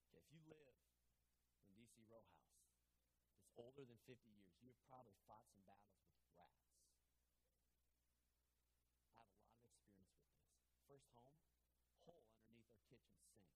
Okay, 0.04 0.20
if 0.20 0.28
you 0.28 0.44
live 0.52 0.76
in 1.64 1.72
D.C. 1.72 2.04
row 2.12 2.20
house 2.28 2.60
that's 3.40 3.56
older 3.56 3.88
than 3.88 3.96
50 4.04 4.20
years, 4.36 4.52
you 4.60 4.68
have 4.68 4.84
probably 4.84 5.16
fought 5.24 5.48
some 5.48 5.64
battles 5.64 5.96
with 6.12 6.20
rats. 6.36 6.60
I 8.84 8.92
have 8.92 9.00
a 9.00 9.16
lot 9.16 9.24
of 9.32 9.40
experience 9.40 9.88
with 9.96 9.96
this. 9.96 10.28
First 10.84 11.08
home, 11.16 11.40
hole 12.04 12.24
underneath 12.32 12.68
our 12.72 12.80
kitchen 12.88 13.16
sink, 13.28 13.48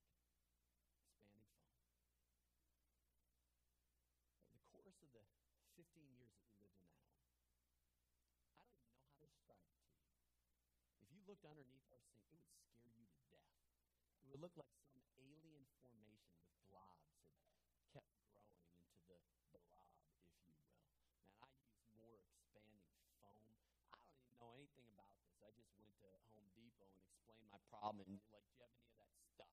expanding 1.09 1.49
foam. 1.61 1.77
Over 4.73 4.91
the 4.91 5.07
course 5.13 5.33
of 5.33 5.41
the 5.41 5.72
15 5.83 6.15
years 6.15 6.31
that 6.39 6.47
we 6.47 6.63
lived 6.63 6.79
in 6.79 6.87
that 6.95 7.11
home, 7.11 7.43
I 8.55 8.63
don't 8.63 8.71
even 8.71 8.95
know 8.95 9.03
how 9.03 9.03
to 9.03 9.19
describe 9.19 9.67
it 9.67 9.75
to 9.83 9.91
you. 9.91 10.15
If 11.03 11.11
you 11.11 11.27
looked 11.27 11.43
underneath 11.43 11.91
our 11.91 12.07
sink, 12.31 12.47
it 12.47 12.55
would 12.55 12.71
scare 12.71 12.95
you 12.95 13.11
to 13.11 13.23
death. 13.27 13.51
It 14.23 14.31
would 14.31 14.39
look 14.39 14.55
like 14.55 14.71
some 14.79 15.03
alien 15.19 15.67
formation 15.83 16.39
with 16.39 16.55
blobs 16.71 17.19
had 17.67 17.83
kept 17.91 18.15
growing 19.11 19.27
into 19.35 19.51
the 19.51 19.59
blob, 19.59 19.91
if 19.99 20.23
you 20.23 20.23
will. 20.31 20.55
Man, 21.27 21.43
I 21.43 21.51
use 21.67 21.83
more 21.99 22.15
expanding 22.15 22.79
foam. 22.95 23.19
I 23.27 23.35
don't 23.35 23.51
even 23.51 23.67
know 24.39 24.55
anything 24.55 24.87
about 24.87 25.11
this. 25.19 25.35
I 25.43 25.51
just 25.59 25.75
went 25.75 25.99
to 26.07 26.15
Home 26.39 26.47
Depot 26.55 26.95
and 26.95 27.03
explained 27.11 27.51
my 27.51 27.59
problem 27.67 28.07
and 28.07 28.23
like, 28.31 28.47
do 28.55 28.55
you 28.55 28.63
have 28.63 28.71
any 28.79 28.87
of 28.87 29.03
that 29.03 29.11
stuff? 29.35 29.51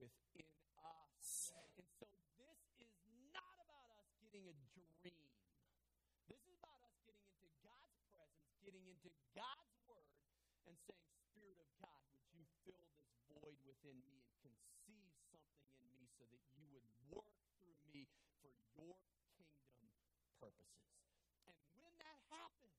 within 0.00 0.48
us. 0.80 1.52
And 1.76 1.84
so 2.32 2.56
this 2.80 2.88
is 2.88 3.04
not 3.36 3.60
about 3.60 3.92
us 4.00 4.16
getting 4.24 4.48
a 4.48 4.56
dream. 5.04 5.28
This 6.24 6.40
is 6.40 6.56
about 6.56 6.80
us 6.88 6.96
getting 7.04 7.20
into 7.28 7.52
God's 7.60 8.00
presence, 8.16 8.56
getting 8.64 8.88
into 8.88 9.12
God's 9.36 9.76
word, 9.84 10.16
and 10.64 10.72
saying, 10.88 11.04
Spirit 11.36 11.60
of 11.60 11.68
God, 11.84 12.00
would 12.16 12.24
you 12.32 12.48
fill 12.64 12.80
this 12.96 13.12
void 13.28 13.60
within 13.68 14.00
me 14.08 14.24
and 14.24 14.32
conceive 14.40 15.12
something 15.28 15.68
in 15.84 15.92
me 16.00 16.08
so 16.16 16.24
that 16.32 16.40
you 16.56 16.64
would 16.72 16.88
work 17.12 17.36
through 17.60 17.76
me 17.92 18.08
for 18.40 18.48
your 18.80 18.96
kingdom 19.36 19.56
purposes. 20.40 20.92
And 21.48 21.56
when 21.80 21.94
that 21.98 22.20
happens, 22.28 22.76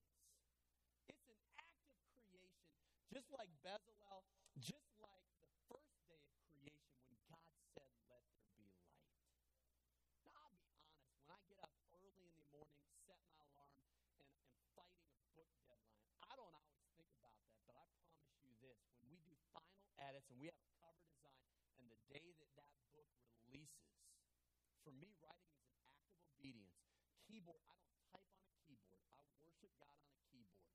it's 1.10 1.26
an 1.28 1.40
act 1.58 1.82
of 1.90 1.98
creation, 2.14 2.70
just 3.10 3.28
like 3.34 3.50
Bezalel, 3.60 4.24
just 4.56 4.88
like 5.02 5.26
the 5.42 5.50
first 5.66 5.98
day 6.06 6.22
of 6.22 6.34
creation 6.54 6.94
when 7.10 7.18
God 7.26 7.50
said, 7.74 7.90
Let 8.08 8.22
there 8.32 8.48
be 8.56 8.70
light. 8.72 9.04
Now, 10.24 10.48
I'll 10.48 10.54
be 10.54 10.72
honest, 10.78 11.20
when 11.20 11.34
I 11.34 11.40
get 11.50 11.60
up 11.60 11.74
early 11.98 12.24
in 12.24 12.34
the 12.38 12.46
morning, 12.54 12.86
set 13.04 13.20
my 13.28 13.42
alarm, 13.52 13.84
and 14.16 14.32
am 14.32 14.64
fighting 14.78 15.12
a 15.12 15.24
book 15.34 15.50
deadline, 15.66 16.08
I 16.24 16.32
don't 16.38 16.54
always 16.54 16.88
think 16.94 17.10
about 17.18 17.36
that, 17.42 17.58
but 17.66 17.76
I 17.76 17.84
promise 18.06 18.38
you 18.46 18.54
this 18.62 18.80
when 18.96 19.12
we 19.12 19.18
do 19.26 19.34
edits 20.28 20.36
and 20.36 20.36
we 20.40 20.48
have 20.52 20.60
a 20.60 20.72
cover 20.84 21.00
design, 21.08 21.48
and 21.80 21.88
the 21.88 22.00
day 22.12 22.36
that 22.36 22.52
that 22.60 22.74
book 22.92 23.08
releases, 23.48 23.96
for 24.84 24.92
me, 24.92 25.16
writing 25.24 25.56
is 25.56 25.72
an 25.72 25.88
act 25.88 26.04
of 26.12 26.20
obedience. 26.36 26.76
Keyboard, 27.24 27.64
I 27.68 27.76
don't 27.80 27.96
type 28.12 28.28
on 28.36 28.44
a 28.44 28.56
keyboard, 28.68 29.00
I 29.08 29.24
worship 29.40 29.72
God 29.80 29.96
on 29.96 30.12
a 30.12 30.24
keyboard. 30.28 30.68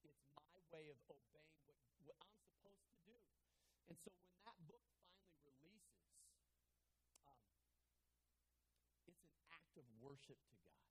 It's 0.00 0.16
my 0.32 0.48
way 0.72 0.88
of 0.88 0.96
obeying 1.08 1.60
what, 1.68 1.76
what 2.08 2.16
I'm 2.24 2.40
supposed 2.40 2.88
to 2.88 2.96
do. 3.04 3.20
And 3.92 3.96
so 4.00 4.12
when 4.16 4.32
that 4.48 4.56
book 4.64 4.80
finally 5.20 5.60
releases, 5.60 6.16
um, 7.20 7.44
it's 9.04 9.20
an 9.20 9.36
act 9.52 9.76
of 9.76 9.84
worship 10.00 10.40
to 10.40 10.56
God. 10.64 10.88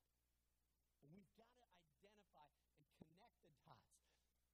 And 1.02 1.10
we've 1.10 1.34
got 1.34 1.50
to 1.58 1.66
identify 1.66 2.46
and 2.54 2.86
connect 3.02 3.34
the 3.42 3.50
dots. 3.66 3.98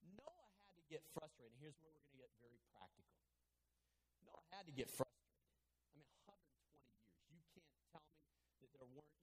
Noah 0.05 0.49
had 0.65 0.77
to 0.77 0.85
get 0.89 1.05
frustrated. 1.13 1.57
Here's 1.61 1.77
where 1.81 1.93
we're 1.93 2.05
going 2.09 2.17
to 2.17 2.25
get 2.25 2.33
very 2.41 2.61
practical. 2.73 3.13
Noah 4.25 4.45
had 4.55 4.67
to 4.67 4.75
get 4.75 4.89
frustrated. 4.91 5.11
I 5.91 5.99
mean, 5.99 6.09
120 6.27 6.41
years. 7.31 7.53
You 7.55 7.63
can't 7.67 7.85
tell 7.93 8.07
me 8.07 8.63
that 8.63 8.71
there 8.75 8.89
weren't, 8.91 9.19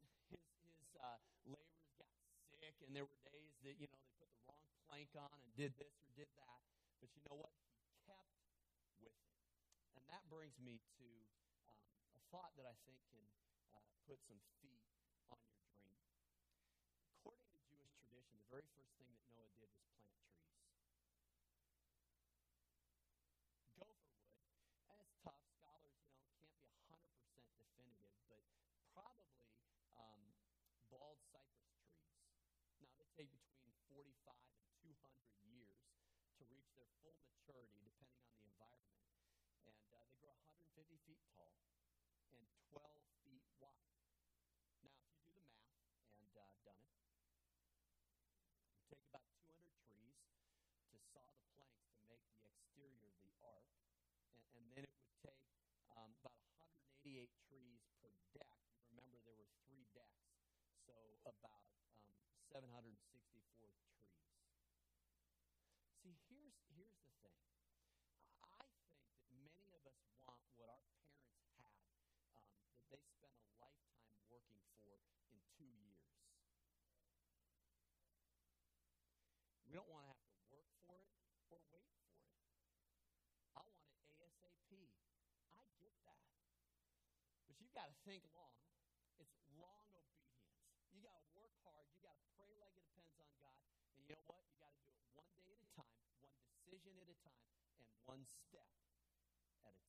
you 0.00 0.08
know, 0.08 0.16
his, 0.28 0.40
his 0.64 0.90
uh, 1.00 1.18
laborers 1.48 1.92
got 2.00 2.10
sick, 2.58 2.74
and 2.84 2.92
there 2.96 3.04
were 3.06 3.20
days 3.28 3.54
that, 3.64 3.76
you 3.80 3.86
know, 3.88 4.00
they 4.00 4.16
put 4.18 4.28
the 4.32 4.40
wrong 4.48 4.64
plank 4.88 5.10
on 5.16 5.30
and 5.40 5.50
did 5.56 5.72
this 5.76 5.94
or 6.00 6.10
did 6.16 6.28
that. 6.40 6.60
But 7.00 7.08
you 7.14 7.20
know 7.28 7.36
what? 7.36 7.52
He 7.84 7.96
kept 8.08 8.24
with 9.04 9.12
it. 9.12 9.32
And 10.00 10.04
that 10.08 10.24
brings 10.32 10.56
me 10.60 10.80
to 11.00 11.06
um, 11.68 11.84
a 12.16 12.20
thought 12.32 12.52
that 12.56 12.64
I 12.68 12.74
think 12.88 12.98
can 13.12 13.24
uh, 13.76 13.80
put 14.08 14.18
some 14.24 14.40
feet 14.60 14.82
on 15.32 15.40
your 15.44 15.60
dream. 15.76 16.00
According 17.20 17.44
to 17.52 17.58
Jewish 17.68 17.92
tradition, 18.00 18.34
the 18.40 18.48
very 18.48 18.68
first 18.76 18.92
thing 18.96 19.08
that 19.12 19.24
Noah 19.32 19.52
did 19.60 19.68
was 19.76 19.84
plant 19.96 20.16
trees. 20.24 20.48
Gopher 23.78 24.08
wood, 24.20 24.40
and 24.88 24.98
it's 25.04 25.16
tough. 25.24 25.40
Scholars, 25.56 25.96
you 26.00 26.12
know, 26.12 26.24
can't 26.44 26.60
be 26.68 26.80
100% 26.88 27.44
definitive, 27.60 28.14
but 28.28 28.40
probably 28.92 29.32
um, 29.96 30.20
bald 30.92 31.20
cypress 31.32 31.68
trees. 31.80 32.04
Now, 32.84 32.92
they 33.00 33.03
take 33.14 33.30
between 33.30 33.70
45 33.94 34.10
and 34.58 34.66
200 34.82 35.38
years 35.46 35.86
to 36.34 36.42
reach 36.50 36.66
their 36.74 36.90
full 36.98 37.14
maturity, 37.30 37.78
depending 37.86 38.18
on 38.26 38.34
the 38.34 38.42
environment. 38.42 39.06
And 39.62 39.86
uh, 39.94 40.02
they 40.02 40.18
grow 40.18 40.34
150 40.34 40.98
feet 41.06 41.22
tall 41.38 41.54
and 42.34 42.42
12 42.74 42.82
feet 43.22 43.46
wide. 43.62 43.94
Now, 44.82 44.98
if 44.98 44.98
you 44.98 45.14
do 45.22 45.30
the 45.30 45.46
math, 45.46 45.78
and 46.18 46.26
uh, 46.34 46.42
I've 46.42 46.58
done 46.66 46.82
it, 46.82 46.98
would 48.74 48.82
take 48.90 49.06
about 49.06 49.30
200 49.46 49.70
trees 49.86 50.18
to 50.90 50.98
saw 51.14 51.22
the 51.38 51.46
planks 51.54 51.86
to 51.94 52.02
make 52.10 52.26
the 52.34 52.50
exterior 52.50 53.14
of 53.14 53.14
the 53.22 53.30
ark, 53.46 53.70
and, 54.58 54.58
and 54.58 54.66
then 54.74 54.90
it 54.90 54.94
would 54.98 55.14
take 55.22 55.38
um, 55.94 56.10
about 56.18 56.34
188 56.50 57.30
trees 57.46 57.86
per 58.02 58.10
deck. 58.34 58.58
You 58.82 58.98
remember 58.98 59.22
there 59.22 59.38
were 59.38 59.46
three 59.70 59.86
decks, 59.94 60.34
so 60.82 60.98
about 61.22 61.53
764 62.54 62.86
trees. 63.58 64.14
See, 65.98 66.14
here's 66.30 66.54
here's 66.70 66.94
the 67.02 67.10
thing. 67.26 67.34
I 68.46 68.62
think 68.62 68.94
that 69.02 69.10
many 69.34 69.74
of 69.74 69.82
us 69.90 69.98
want 70.22 70.38
what 70.54 70.70
our 70.70 70.78
parents 70.94 71.50
had 71.58 71.74
um, 72.30 72.54
that 72.94 73.02
they 73.02 73.10
spent 73.10 73.34
a 73.34 73.42
lifetime 73.58 74.06
working 74.30 74.62
for 74.70 75.02
in 75.34 75.42
two 75.58 75.66
years. 75.66 75.98
We 79.66 79.74
don't 79.74 79.90
want 79.90 80.06
to 80.06 80.14
have 80.14 80.22
to 80.22 80.30
work 80.54 80.70
for 80.86 80.94
it 81.02 81.10
or 81.50 81.58
wait 81.58 81.66
for 81.66 81.82
it. 81.82 81.90
I 83.58 83.66
want 83.66 83.66
it 83.66 84.06
ASAP. 84.22 84.70
I 85.50 85.66
get 85.82 85.90
that. 86.06 86.22
But 87.50 87.58
you've 87.58 87.74
got 87.74 87.90
to 87.90 87.98
think 88.06 88.22
long. 88.30 88.54
It's 89.18 89.34
long 89.58 89.90
obedience. 89.90 90.54
You 90.94 91.02
got 91.02 91.18
to 91.18 91.30
work 91.34 91.50
hard. 91.66 91.90
You 91.90 91.98
got 92.06 92.14
to 92.14 92.26
pray 92.38 92.54
like 92.62 92.70
it 92.78 92.86
depends 92.86 93.18
on 93.18 93.30
God. 93.42 93.58
And 93.90 93.93
you 94.08 94.14
know 94.14 94.24
what? 94.28 94.40
You 94.48 94.56
got 94.60 94.72
to 94.76 94.84
do 94.84 95.00
it 95.00 95.10
one 95.16 95.32
day 95.36 95.52
at 95.52 95.62
a 95.64 95.70
time, 95.76 95.96
one 96.16 96.28
decision 96.52 96.94
at 97.00 97.08
a 97.08 97.16
time, 97.24 97.44
and 97.80 97.88
one 98.04 98.22
step 98.26 98.68
at 98.68 98.84
a 98.84 99.54
time. 99.64 99.80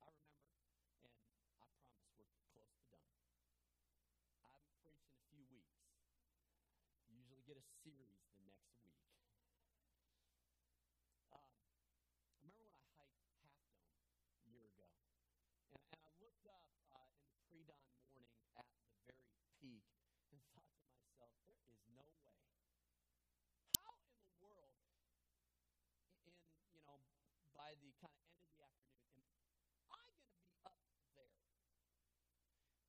I 0.00 0.10
remember, 0.10 0.58
and 0.82 1.60
I 1.62 1.68
promise 1.78 1.94
we're 2.18 2.30
close 2.50 2.66
to 2.74 2.82
done. 2.90 3.10
I 4.34 4.50
haven't 4.50 4.74
preached 4.82 5.06
in 5.06 5.14
a 5.14 5.26
few 5.30 5.44
weeks. 5.50 5.78
Usually 7.08 7.42
get 7.46 7.56
a 7.56 7.66
series 7.86 8.18
the 8.34 8.42
next 8.44 8.68
week. 8.82 8.98
Um, 11.32 11.48
I 12.18 12.34
remember 12.42 12.66
when 12.68 12.82
I 12.82 12.90
hiked 12.98 13.16
Half 13.24 13.54
Dome 13.62 13.78
a 14.42 14.46
year 14.50 14.66
ago, 14.66 14.88
and, 15.74 15.84
and 15.94 16.00
I 16.02 16.10
looked 16.20 16.46
up 16.50 16.64
uh, 16.92 17.06
in 17.14 17.24
the 17.30 17.38
pre-dawn 17.48 17.86
morning 18.02 18.28
at 18.58 18.66
the 18.74 18.84
very 19.06 19.30
peak 19.62 19.86
and 20.34 20.40
thought 20.54 20.70
to 20.74 20.86
myself, 20.92 21.32
there 21.46 21.62
is 21.70 21.82
no 21.94 22.02
way. 22.10 22.34
How 23.84 23.94
in 24.10 24.18
the 24.18 24.34
world, 24.42 24.74
in, 26.24 26.34
you 26.74 26.82
know, 26.84 27.00
the 27.82 27.90
kind 27.98 28.14
of 28.14 28.22
end 28.30 28.46
of 28.46 28.54
the 28.54 28.62
afternoon, 28.62 29.34
am 29.82 29.90
I 29.90 29.98
going 30.06 30.22
to 30.22 30.30
be 30.30 30.54
up 30.62 30.78
there? 31.18 31.34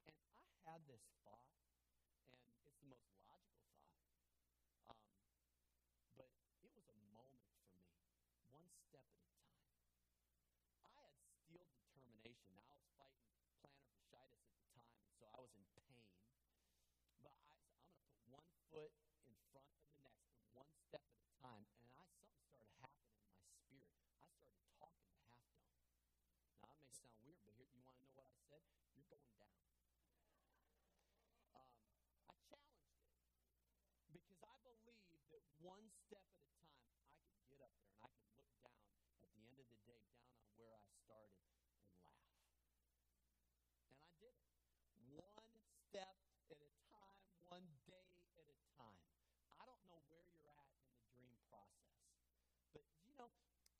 And 0.06 0.38
I 0.38 0.54
had 0.70 0.86
this 0.86 1.02
thought, 1.26 1.50
and 2.30 2.38
it's 2.66 2.78
the 2.82 2.90
most 2.92 3.10
logical 3.26 3.66
thought. 3.82 4.22
Um, 4.94 5.10
but 6.18 6.30
it 6.62 6.70
was 6.78 6.86
a 6.94 6.98
moment 7.10 7.42
for 7.58 7.66
me, 7.74 7.82
one 8.54 8.70
step 8.78 9.10
at 9.10 9.26
a 9.26 9.34
time. 9.42 9.90
I 10.78 10.90
had 10.94 11.10
steel 11.18 11.66
determination. 11.66 12.54
Now 12.54 12.70
I 12.70 12.78
was 12.78 12.94
fighting 13.02 13.26
plantar 13.26 13.66
fasciitis 13.66 14.30
at 14.30 14.30
the 14.38 14.62
time, 14.70 14.86
and 15.02 15.10
so 15.18 15.26
I 15.34 15.40
was 15.42 15.50
in 15.58 15.66
pain. 15.82 16.14
But 17.26 17.34
I, 17.34 17.58
I'm 18.22 18.30
going 18.30 18.46
to 18.46 18.54
put 18.70 18.94
one 18.94 18.94
foot 18.94 18.94
in 19.26 19.34
front 19.50 19.66
of 19.66 19.80
the 19.82 19.98
next, 19.98 20.30
and 20.38 20.54
one 20.54 20.70
step 20.86 21.02
at 21.10 21.26
a 21.26 21.34
time. 21.42 21.66
And 21.82 21.90
I 21.98 22.06
something 22.06 22.46
started 22.46 22.70
happening 22.82 23.10
in 23.16 23.26
my 23.26 23.42
spirit. 23.50 23.90
I 23.90 24.06
started 24.06 24.38
talking 24.38 24.62
to 24.66 24.76
Half 24.80 24.96
Dome. 25.06 25.42
Now 26.62 26.68
that 26.70 26.80
may 26.82 26.92
sound 26.94 27.16
weird, 27.26 27.40
but 27.46 27.54
here 27.56 27.68
you 27.72 27.82
want 27.84 27.98
to 28.00 28.06
know 28.06 28.14
what 28.16 28.30
I 28.30 28.38
said? 28.48 28.62
You're 28.96 29.10
going 29.10 29.34
down. 29.40 29.60
Um, 31.56 31.72
I 32.30 32.36
challenged 32.46 32.86
it 32.94 33.00
because 34.12 34.40
I 34.46 34.56
believe 34.64 35.26
that 35.32 35.35
one 35.62 35.90
step 36.06 36.26
at 36.34 36.42
a 36.42 36.52
time, 36.62 36.86
I 37.02 37.18
could 37.26 37.46
get 37.50 37.62
up 37.62 37.74
there 37.86 37.98
and 37.98 38.00
I 38.02 38.10
could 38.18 38.32
look 38.40 38.56
down 38.64 38.86
at 39.10 39.18
the 39.22 39.42
end 39.42 39.58
of 39.60 39.68
the 39.70 39.80
day, 39.86 40.06
down 40.14 40.34
on 40.40 40.50
where 40.58 40.74
I 40.76 40.86
started, 41.04 41.42
and 41.82 41.94
laugh. 42.02 42.26
And 43.90 44.00
I 44.02 44.10
did 44.22 44.34
it. 44.36 44.50
One 45.10 45.32
step 45.90 46.16
at 46.52 46.60
a 46.62 46.72
time, 46.90 47.20
one 47.50 47.68
day 47.86 48.10
at 48.38 48.48
a 48.50 48.58
time. 48.78 49.06
I 49.60 49.66
don't 49.66 49.86
know 49.88 50.02
where 50.10 50.26
you're 50.34 50.50
at 50.52 50.70
in 50.78 50.86
the 50.92 51.02
dream 51.14 51.38
process. 51.50 51.96
But, 52.74 52.84
you 53.08 53.16
know, 53.16 53.32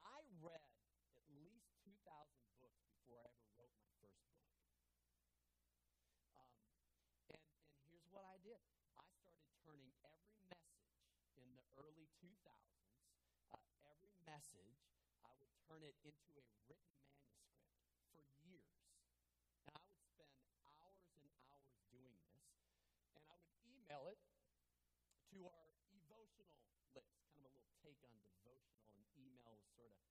I 0.02 0.24
read 0.40 0.72
at 1.18 1.26
least 1.36 1.68
2,000 1.84 1.92
books 2.62 2.82
before 2.88 3.20
I 3.22 3.30
ever 3.36 3.50
wrote 3.60 3.76
my 3.76 3.90
first 4.00 4.22
book. 4.32 4.48
Um, 6.36 6.56
and, 7.36 7.44
and 7.76 7.84
here's 7.92 8.08
what 8.12 8.24
I 8.26 8.38
did 8.42 8.60
I 8.96 9.04
started 9.20 9.44
turning 9.66 9.92
every 10.08 10.40
message 10.48 10.96
in 11.36 11.48
the 11.60 11.66
early 11.76 12.08
2000s, 12.22 12.40
uh, 13.52 13.60
message, 14.36 14.84
I 15.24 15.32
would 15.40 15.48
turn 15.64 15.80
it 15.80 15.96
into 16.04 16.28
a 16.36 16.44
written 16.68 16.92
manuscript 17.00 17.56
for 18.12 18.20
years. 18.44 18.84
And 19.64 19.80
I 19.80 19.88
would 19.88 20.04
spend 20.12 20.36
hours 20.60 21.08
and 21.16 21.24
hours 21.40 21.80
doing 21.88 22.20
this. 22.28 22.44
And 23.16 23.24
I 23.32 23.40
would 23.40 23.56
email 23.64 24.12
it 24.12 24.20
to 25.32 25.48
our 25.48 25.72
devotional 25.88 26.52
list, 26.52 27.16
kind 27.32 27.48
of 27.48 27.48
a 27.48 27.48
little 27.48 27.64
take 27.80 27.96
on 28.04 28.12
devotional, 28.20 28.84
and 28.92 29.08
email 29.16 29.56
was 29.56 29.72
sort 29.72 29.96
of 29.96 30.04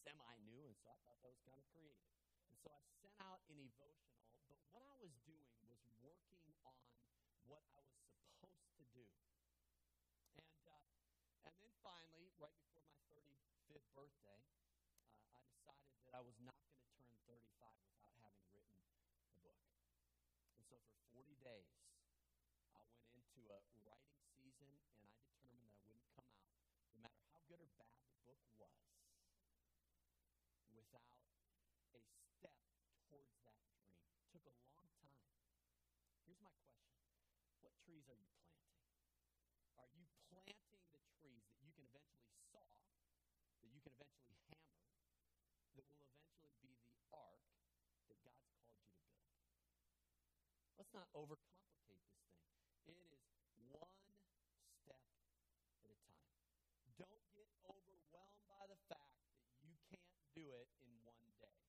semi 0.00 0.32
new, 0.48 0.72
and 0.72 0.76
so 0.80 0.88
I 0.88 0.96
thought 1.04 1.20
that 1.20 1.28
was 1.28 1.44
kind 1.44 1.60
of 1.60 1.68
creative. 1.76 2.08
And 2.48 2.56
so 2.56 2.72
I 2.72 2.80
sent 3.04 3.12
out 3.20 3.44
an 3.52 3.60
devotional, 3.60 4.16
but 4.48 4.64
what 4.72 4.80
I 4.88 4.96
was 4.96 5.12
doing 5.28 5.52
was 5.68 5.84
working 6.00 6.40
on 6.64 6.80
what 7.44 7.68
I 7.76 7.84
was 7.84 8.00
supposed 8.16 8.72
to 8.80 8.84
do. 8.96 9.04
And, 10.40 10.64
uh, 10.64 10.88
and 11.44 11.52
then 11.60 11.68
finally, 11.84 12.32
right 12.40 12.56
before 12.56 12.71
35th 13.72 13.88
birthday, 13.96 14.44
uh, 14.84 15.32
I 15.32 15.48
decided 15.48 15.96
that 16.04 16.12
I 16.12 16.20
was 16.20 16.36
not 16.44 16.52
going 16.60 16.76
to 16.76 16.92
turn 16.92 17.16
35 17.24 17.40
without 17.88 18.12
having 18.20 18.44
written 18.52 18.76
a 19.24 19.36
book. 19.40 19.56
And 20.60 20.60
so 20.68 20.76
for 20.84 21.00
40 21.16 21.40
days, 21.40 21.72
I 22.76 22.84
went 22.84 23.00
into 23.16 23.48
a 23.48 23.64
writing 23.88 24.20
season, 24.36 24.76
and 25.00 25.08
I 25.08 25.16
determined 25.24 25.72
that 25.72 25.88
I 25.88 25.88
wouldn't 25.88 26.04
come 26.12 26.28
out, 26.28 26.52
no 26.92 27.00
matter 27.00 27.24
how 27.32 27.40
good 27.48 27.64
or 27.64 27.72
bad 27.80 27.96
the 27.96 28.12
book 28.28 28.44
was, 28.60 28.76
without 30.76 31.16
a 31.96 32.04
step 32.28 32.52
towards 33.08 33.32
that 33.40 33.56
dream. 33.72 33.88
It 34.20 34.28
took 34.36 34.44
a 34.52 34.52
long 34.68 34.84
time. 35.00 35.16
Here's 36.28 36.44
my 36.44 36.52
question 36.60 36.92
What 37.64 37.72
trees 37.88 38.04
are 38.12 38.20
you 38.20 38.28
planting? 38.36 38.84
Are 39.80 39.88
you 39.96 40.04
planting 40.28 40.71
ark 47.12 47.44
that 48.08 48.18
God's 48.24 48.48
called 48.56 48.82
you 48.82 48.96
to 48.96 49.08
build. 49.08 49.68
Let's 50.76 50.92
not 50.92 51.08
overcomplicate 51.14 52.02
this 52.08 52.26
thing. 52.26 52.42
It 52.88 52.98
is 52.98 53.22
one 53.70 53.94
step 54.82 55.04
at 55.78 55.92
a 55.92 55.96
time. 56.08 56.32
Don't 56.98 57.24
get 57.32 57.48
overwhelmed 57.64 58.48
by 58.48 58.64
the 58.66 58.80
fact 58.90 59.16
that 59.24 59.62
you 59.62 59.76
can't 59.88 60.18
do 60.34 60.52
it 60.56 60.68
in 60.82 60.92
one 61.06 61.28
day. 61.40 61.60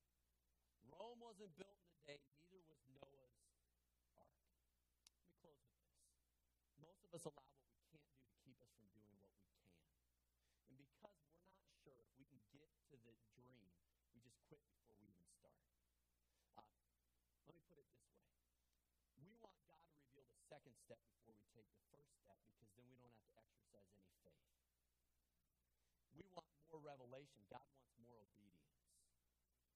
Rome 0.89 1.19
wasn't 1.21 1.53
built 1.55 1.77
in 1.79 1.91
a 1.93 2.01
day, 2.07 2.19
neither 2.35 2.59
was 2.67 2.81
Noah's 2.93 3.37
ark. 4.17 4.43
Let 4.63 4.67
me 5.15 5.29
close 5.39 5.61
with 5.67 5.83
this. 5.87 6.03
Most 6.79 7.03
of 7.05 7.13
us 7.13 7.23
allow 7.27 7.47
what 7.47 7.67
we 7.69 7.87
can't 7.91 8.07
do 8.07 8.19
to 8.19 8.35
keep 8.43 8.57
us 8.59 8.71
from 8.75 8.87
doing 8.91 9.15
what 9.19 9.31
we 9.35 9.45
can. 9.53 9.77
And 10.67 10.75
because 10.79 11.19
we're 11.29 11.47
not 11.47 11.63
sure 11.83 11.95
if 12.01 12.11
we 12.17 12.25
can 12.27 12.43
get 12.51 12.69
to 12.91 12.97
the 13.03 13.15
dream, 13.35 13.71
we 14.13 14.19
just 14.21 14.39
quit 14.47 14.61
start. 15.43 15.67
Uh, 16.57 16.63
let 17.15 17.27
me 17.27 17.35
put 17.45 17.55
it 17.57 17.65
this 17.67 17.75
way 17.75 18.13
we 19.19 19.33
want 19.41 19.57
God 19.67 19.83
to 19.87 19.95
reveal 20.03 20.27
the 20.29 20.39
second 20.49 20.75
step 20.83 20.99
before 21.09 21.35
we 21.37 21.45
take 21.55 21.69
the 21.73 21.83
first 21.91 22.11
step 22.23 22.37
because 22.53 22.71
then 22.75 22.85
we 22.91 22.97
don't 22.99 23.13
have 23.15 23.29
to 23.33 23.41
exercise 23.43 23.89
any 23.95 24.13
faith. 24.23 24.45
We 26.13 26.23
want 26.33 26.47
more 26.69 26.81
revelation. 26.81 27.43
God 27.49 27.65
wants 27.75 27.95
more 28.03 28.19
obedience. 28.19 28.77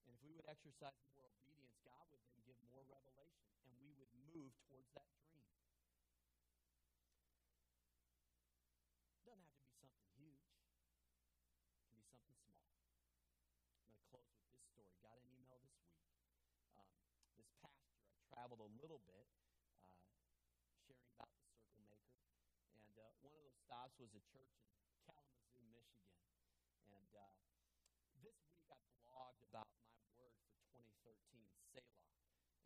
And 0.06 0.14
if 0.14 0.20
we 0.24 0.32
would 0.34 0.46
exercise 0.48 0.96
more 1.12 1.26
obedience, 1.28 1.76
God 1.84 2.06
would 2.12 2.22
then 2.28 2.40
give 2.46 2.58
more 2.70 2.84
revelation 2.88 3.48
and 3.66 3.72
we 3.80 3.90
would 3.98 4.12
move 4.32 4.52
towards 4.68 4.88
that 4.96 5.08
dream. 5.26 5.48
It 9.18 9.24
doesn't 9.26 9.48
have 9.52 9.58
to 9.58 9.76
be 9.78 9.88
something 9.88 10.08
huge, 10.16 10.48
it 11.74 11.82
can 11.82 11.98
be 11.98 12.04
something 12.08 12.36
small. 12.44 12.64
I'm 13.78 13.88
going 13.88 13.98
to 13.98 14.06
close 14.08 14.28
with 14.32 14.46
this 14.48 14.62
story. 14.72 14.94
Got 15.02 15.18
an 15.18 15.28
email 15.34 15.58
this 15.62 15.74
week. 15.82 16.06
Um, 16.78 16.94
this 17.36 17.50
past 17.62 17.82
year, 17.90 18.06
I 18.34 18.37
traveled 18.48 18.64
a 18.64 18.80
little 18.80 19.04
bit 19.04 19.28
uh, 19.76 19.92
sharing 20.88 21.04
about 21.12 21.28
the 21.36 21.44
Circle 21.52 21.84
Maker. 21.84 22.16
And 22.80 22.96
uh, 22.96 23.12
one 23.20 23.36
of 23.36 23.44
those 23.44 23.60
stops 23.60 24.00
was 24.00 24.08
a 24.16 24.24
church 24.24 24.56
in 24.72 24.88
Kalamazoo, 25.04 25.68
Michigan. 25.68 26.16
And 26.88 27.12
uh, 27.12 27.28
this 28.24 28.40
week 28.48 28.64
I 28.72 28.80
blogged 29.04 29.44
about 29.52 29.68
my 29.84 30.00
word 30.16 30.32
for 30.48 30.56
2013, 30.80 31.44
Selah. 31.76 32.00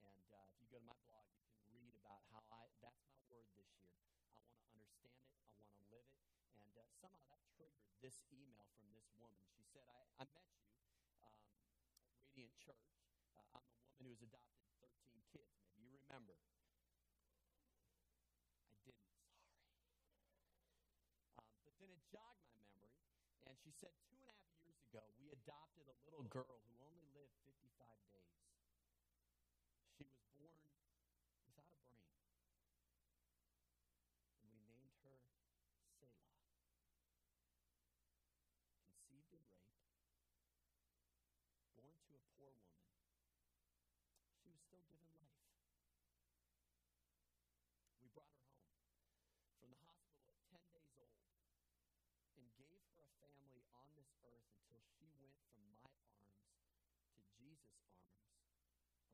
And 0.06 0.22
uh, 0.30 0.54
if 0.54 0.62
you 0.62 0.70
go 0.70 0.78
to 0.78 0.86
my 0.86 0.94
blog, 1.10 1.26
you 1.34 1.50
can 1.50 1.66
read 1.74 1.98
about 1.98 2.22
how 2.30 2.46
I 2.54 2.70
that's 2.78 3.02
my 3.10 3.18
word 3.26 3.50
this 3.58 3.66
year. 3.82 3.90
I 3.90 4.38
want 4.38 4.54
to 4.62 4.70
understand 4.78 5.34
it. 5.34 5.50
I 5.50 5.66
want 5.66 5.82
to 5.82 5.86
live 5.90 6.06
it. 6.06 6.22
And 6.62 6.78
uh, 6.78 6.86
somehow 6.94 7.26
that 7.26 7.42
triggered 7.58 7.90
this 7.98 8.22
email 8.30 8.70
from 8.78 8.86
this 8.94 9.10
woman. 9.18 9.42
She 9.50 9.66
said, 9.66 9.82
I, 9.90 9.98
I 10.22 10.30
met 10.30 10.46
you 10.46 10.62
um, 11.26 11.42
at 12.06 12.14
Radiant 12.38 12.54
Church. 12.62 12.86
Uh, 13.34 13.58
I'm 13.58 13.66
the 13.74 13.82
woman 13.82 14.06
who's 14.06 14.22
adopted 14.22 14.61
13 14.82 15.22
kids. 15.32 15.54
Maybe 15.70 15.88
you 15.94 15.98
remember. 16.02 16.34
I 18.68 18.74
didn't, 18.82 19.06
sorry. 19.14 19.38
Um, 21.38 21.54
but 21.64 21.74
then 21.78 21.90
it 21.94 22.02
jogged 22.10 22.42
my 22.50 22.66
memory, 22.66 22.98
and 23.46 23.54
she 23.62 23.70
said 23.70 23.94
two 24.10 24.18
and 24.18 24.28
a 24.28 24.36
half 24.36 24.54
years 24.66 24.82
ago, 24.90 25.02
we 25.22 25.30
adopted 25.30 25.86
a 25.88 25.96
little 26.04 26.26
girl 26.28 26.58
who 26.66 26.74
only 26.82 27.06
lived 27.14 27.34
55 27.46 27.70
days. 28.12 28.42
She 29.96 30.04
was 30.08 30.20
born 30.36 30.58
without 31.46 31.70
a 31.70 31.78
brain. 31.86 32.06
And 34.38 34.46
we 34.50 34.60
named 34.66 34.94
her 35.06 35.16
Selah. 35.96 36.26
Conceived 38.88 39.30
in 39.36 39.42
rape, 39.46 39.78
born 41.76 41.94
to 42.02 42.10
a 42.16 42.22
poor 42.34 42.50
woman. 42.58 42.82
She 44.42 44.50
was 44.50 44.58
still 44.66 44.82
given 44.88 45.06
life. 45.14 45.38
We 48.02 48.08
brought 48.10 48.34
her 48.34 48.48
home 48.50 48.74
from 49.60 49.70
the 49.70 49.82
hospital 49.84 50.26
at 50.50 50.66
10 50.72 50.74
days 50.74 50.96
old 50.98 51.22
and 52.36 52.46
gave 52.58 52.80
her 52.90 53.04
a 53.04 53.10
family 53.22 53.62
on 53.76 53.86
this 53.94 54.01
earth 54.20 54.44
until 54.52 54.82
she 54.92 55.08
went 55.16 55.36
from 55.48 55.64
my 55.64 55.76
arms 55.86 56.28
to 57.16 57.20
Jesus' 57.40 57.80
arms 57.88 58.36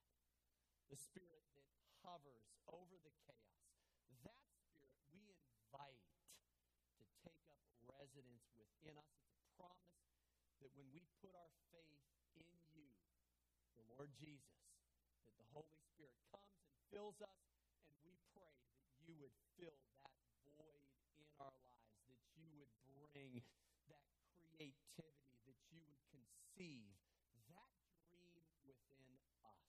the 0.93 0.99
Spirit 0.99 1.43
that 1.57 1.67
hovers 2.05 2.47
over 2.71 2.95
the 3.03 3.13
chaos, 3.27 3.67
that 4.23 4.39
Spirit 4.79 4.79
we 5.11 5.35
invite 5.35 6.05
to 6.95 7.03
take 7.25 7.43
up 7.51 7.59
residence 7.83 8.47
within 8.55 8.95
us. 8.95 9.11
It's 9.27 9.43
a 9.43 9.49
promise 9.59 10.07
that 10.63 10.71
when 10.77 10.87
we 10.95 11.03
put 11.19 11.35
our 11.35 11.51
faith 11.75 11.99
in 12.39 12.47
you, 12.71 12.87
the 13.75 13.85
Lord 13.91 14.13
Jesus, 14.15 14.63
that 15.27 15.35
the 15.35 15.49
Holy 15.51 15.75
Spirit 15.91 16.15
comes 16.31 16.55
and 16.63 16.71
fills 16.93 17.19
us, 17.19 17.43
and 17.89 17.95
we 18.07 18.15
pray 18.31 18.55
that 18.87 18.95
you 19.03 19.19
would 19.19 19.35
fill 19.59 19.75
that 19.99 20.15
void 20.57 20.87
in 21.19 21.27
our 21.39 21.51
lives, 21.67 21.99
that 22.07 22.23
you 22.39 22.47
would 22.55 22.71
bring 22.87 23.43
that 23.91 24.07
creativity, 24.31 25.43
that 25.45 25.59
you 25.69 25.81
would 25.85 25.99
conceive 26.09 26.95
that 27.51 27.71
dream 28.09 28.47
within 28.63 29.19
us. 29.43 29.59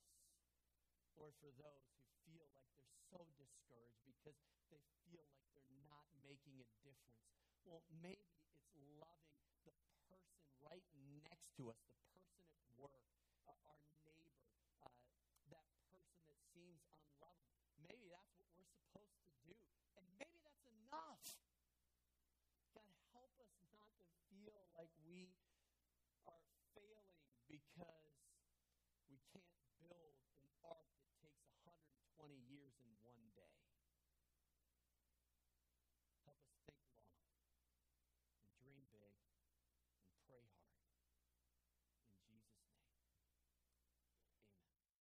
Lord, 1.17 1.35
for 1.39 1.53
those 1.53 1.85
who 1.93 2.09
feel 2.25 2.47
like 2.57 2.67
they're 2.75 2.97
so 3.13 3.21
discouraged 3.37 4.01
because 4.07 4.39
they 4.71 4.81
feel 5.05 5.23
like 5.29 5.45
they're 5.53 5.77
not 5.87 6.07
making 6.25 6.59
a 6.63 6.69
difference, 6.83 7.29
well, 7.65 7.83
maybe 8.03 8.25
it's 8.49 8.73
loving 8.99 9.37
the 9.45 9.53
person 9.69 10.19
right 10.65 10.87
next 11.23 11.53
to 11.61 11.71
us, 11.71 11.83
the 11.85 11.95
person 12.01 12.41
at 12.57 12.65
work, 12.81 13.05
uh, 13.47 13.53
our 13.69 13.83
neighbor, 14.01 14.33
uh, 14.83 14.89
that 15.53 15.67
person 15.93 16.19
that 16.27 16.41
seems 16.55 16.81
unlovable. 16.89 17.61
Maybe 17.85 18.09
that's 18.09 18.40